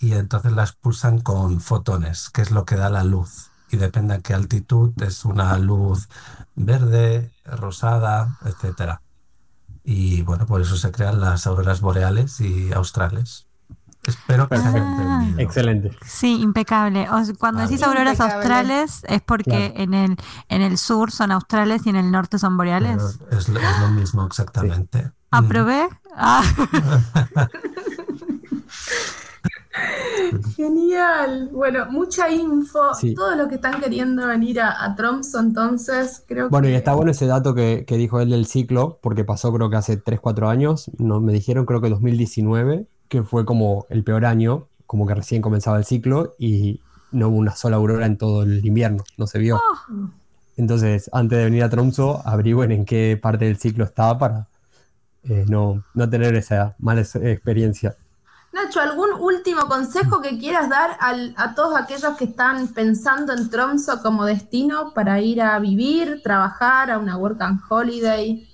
[0.00, 3.52] y entonces la expulsan con fotones, que es lo que da la luz.
[3.70, 6.08] Y depende a qué altitud, es una luz
[6.56, 9.00] verde, rosada, etcétera.
[9.84, 13.46] Y bueno, por eso se crean las auroras boreales y australes.
[14.06, 14.58] Espero que Ah.
[14.58, 15.38] entendido.
[15.40, 15.90] Excelente.
[16.04, 17.08] Sí, impecable.
[17.10, 17.70] O sea, cuando Vale.
[17.70, 18.34] decís auroras Impecable.
[18.34, 20.16] australes es porque en el
[20.48, 23.00] en el sur son australes y en el norte son boreales.
[23.30, 25.12] Es, lo- es lo mismo exactamente.
[25.30, 25.88] ¿Aprobé?
[26.16, 26.42] Ah,
[30.56, 31.48] Genial.
[31.52, 32.94] Bueno, mucha info.
[32.94, 33.14] Sí.
[33.14, 36.72] Todos los que están queriendo venir a, a Tromso, entonces, creo Bueno, que.
[36.72, 39.76] y está bueno ese dato que, que dijo él del ciclo, porque pasó creo que
[39.76, 44.24] hace 3, 4 años, no, me dijeron creo que 2019, que fue como el peor
[44.24, 46.80] año, como que recién comenzaba el ciclo y
[47.12, 49.60] no hubo una sola aurora en todo el invierno, no se vio.
[50.56, 54.48] Entonces, antes de venir a Tromso, averigüen en qué parte del ciclo estaba para
[55.24, 57.96] eh, no, no tener esa mala ex- experiencia.
[58.52, 63.48] Nacho, ¿algún último consejo que quieras dar al- a todos aquellos que están pensando en
[63.50, 68.46] Tromso como destino para ir a vivir, trabajar, a una work and holiday?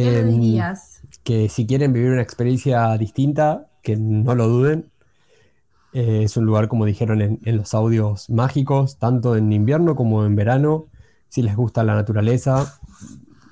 [0.00, 1.04] ¿Qué le Em, dirías?
[1.24, 4.90] que si quieren vivir una experiencia distinta, que no lo duden.
[5.92, 10.34] Eh, es un lugar, como dijeron en, los audios, mágicos, tanto en invierno como en
[10.36, 10.86] verano.
[11.28, 12.78] Si les gusta la naturaleza,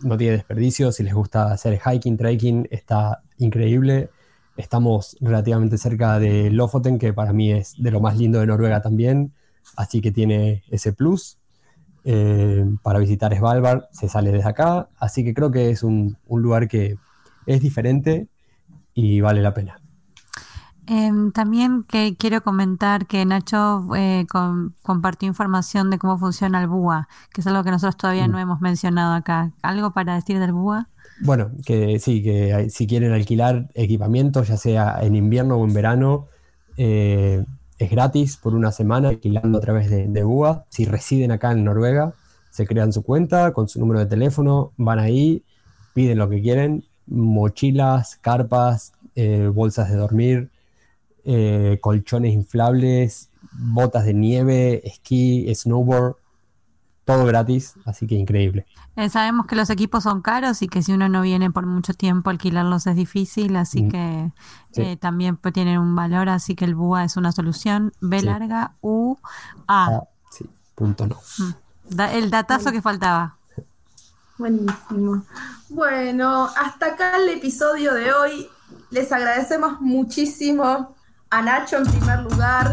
[0.02, 0.92] no tiene desperdicio.
[0.92, 4.10] Si les gusta hacer hiking, trekking, está increíble.
[4.56, 8.82] Estamos relativamente cerca de Lofoten, que para mí es de lo más lindo de Noruega
[8.82, 9.32] también,
[9.76, 11.38] así que tiene ese plus.
[12.04, 16.66] Eh, para visitar Svalbard se sale desde acá, así que creo que es un lugar
[16.68, 16.96] que
[17.46, 18.28] es diferente
[18.94, 19.80] y vale la pena.
[20.92, 26.66] Em, también que quiero comentar que Nacho eh, com- compartió información de cómo funciona el
[26.66, 28.30] BUA, que es algo que nosotros todavía Mm.
[28.32, 29.52] no hemos mencionado acá.
[29.62, 30.88] ¿Algo para decir del BUA?
[31.22, 35.72] Bueno, que sí, que hay- si quieren alquilar equipamiento, ya sea en invierno o en
[35.74, 36.26] verano,
[36.76, 37.44] eh,
[37.78, 40.64] es gratis por una semana alquilando a través de, de BUA.
[40.70, 42.14] Si residen acá en Noruega,
[42.50, 45.44] se crean su cuenta con su número de teléfono, van ahí,
[45.94, 50.50] piden lo que quieren, mochilas, carpas, eh, bolsas de dormir,
[51.32, 56.16] eh, colchones inflables, botas de nieve, esquí, snowboard,
[57.04, 58.66] todo gratis, así que increíble.
[58.96, 61.94] Eh, sabemos que los equipos son caros y que si uno no viene por mucho
[61.94, 63.90] tiempo alquilarlos es difícil, así Mm.
[63.90, 64.32] que
[64.72, 64.82] Sí.
[64.82, 67.92] eh, también pues, tienen un valor, así que el BUA es una solución.
[68.00, 68.26] B Sí.
[68.26, 69.16] larga, U,
[69.66, 69.86] A.
[69.86, 71.16] Ah, sí, punto no.
[71.88, 73.36] Da- el datazo que faltaba.
[74.38, 75.24] Buenísimo.
[75.68, 78.48] Bueno, hasta acá el episodio de hoy.
[78.90, 80.94] Les agradecemos muchísimo
[81.30, 82.72] a Nacho en primer lugar,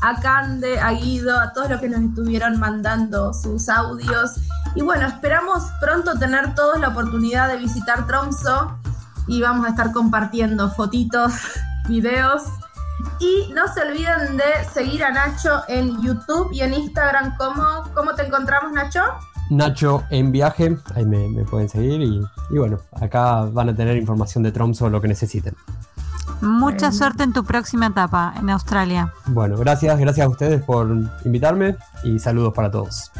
[0.00, 4.36] a Cande, a Guido, a todos los que nos estuvieron mandando sus audios.
[4.74, 8.78] Y bueno, esperamos pronto tener todos la oportunidad de visitar Tromso
[9.26, 11.32] y vamos a estar compartiendo fotitos,
[11.88, 12.44] videos.
[13.18, 17.36] Y no se olviden de seguir a Nacho en YouTube y en Instagram.
[17.36, 17.64] ¿Cómo,
[17.94, 19.02] cómo te encontramos, Nacho?
[19.50, 24.42] Nacho en viaje, ahí me, pueden seguir y, y bueno, acá van a tener información
[24.42, 25.54] de Tromso, lo que necesiten.
[26.40, 26.92] Mucha Bueno.
[26.92, 29.12] suerte en tu próxima etapa en Australia.
[29.26, 30.88] Bueno, gracias, gracias a ustedes por
[31.24, 33.10] invitarme y saludos para todos.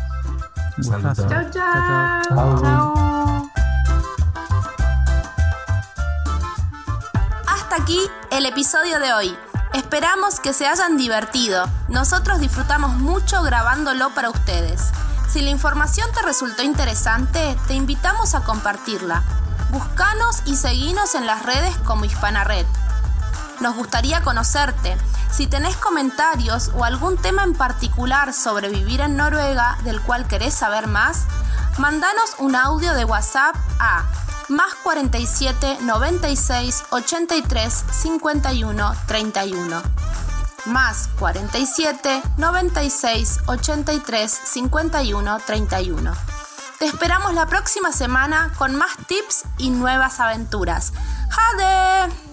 [0.81, 1.17] Saludos.
[1.17, 3.51] Chao, Chao, chao.
[7.49, 7.99] Hasta aquí
[8.31, 9.37] el episodio de hoy.
[9.73, 11.65] Esperamos que se hayan divertido.
[11.89, 14.91] Nosotros disfrutamos mucho grabándolo para ustedes.
[15.29, 19.23] Si la información te resultó interesante, te invitamos a compartirla.
[19.71, 22.65] Buscanos y seguinos en las redes como Hispana Red.
[23.61, 24.97] Nos gustaría conocerte.
[25.31, 30.55] Si tenés comentarios o algún tema en particular sobre vivir en Noruega del cual querés
[30.55, 31.25] saber más,
[31.79, 34.05] mandanos un audio de WhatsApp a
[34.49, 39.83] más 47 96 83 51 31.
[40.67, 46.13] Más 47 96 83 51 31.
[46.79, 50.93] Te esperamos la próxima semana con más tips y nuevas aventuras.
[51.31, 52.26] ¡Jade!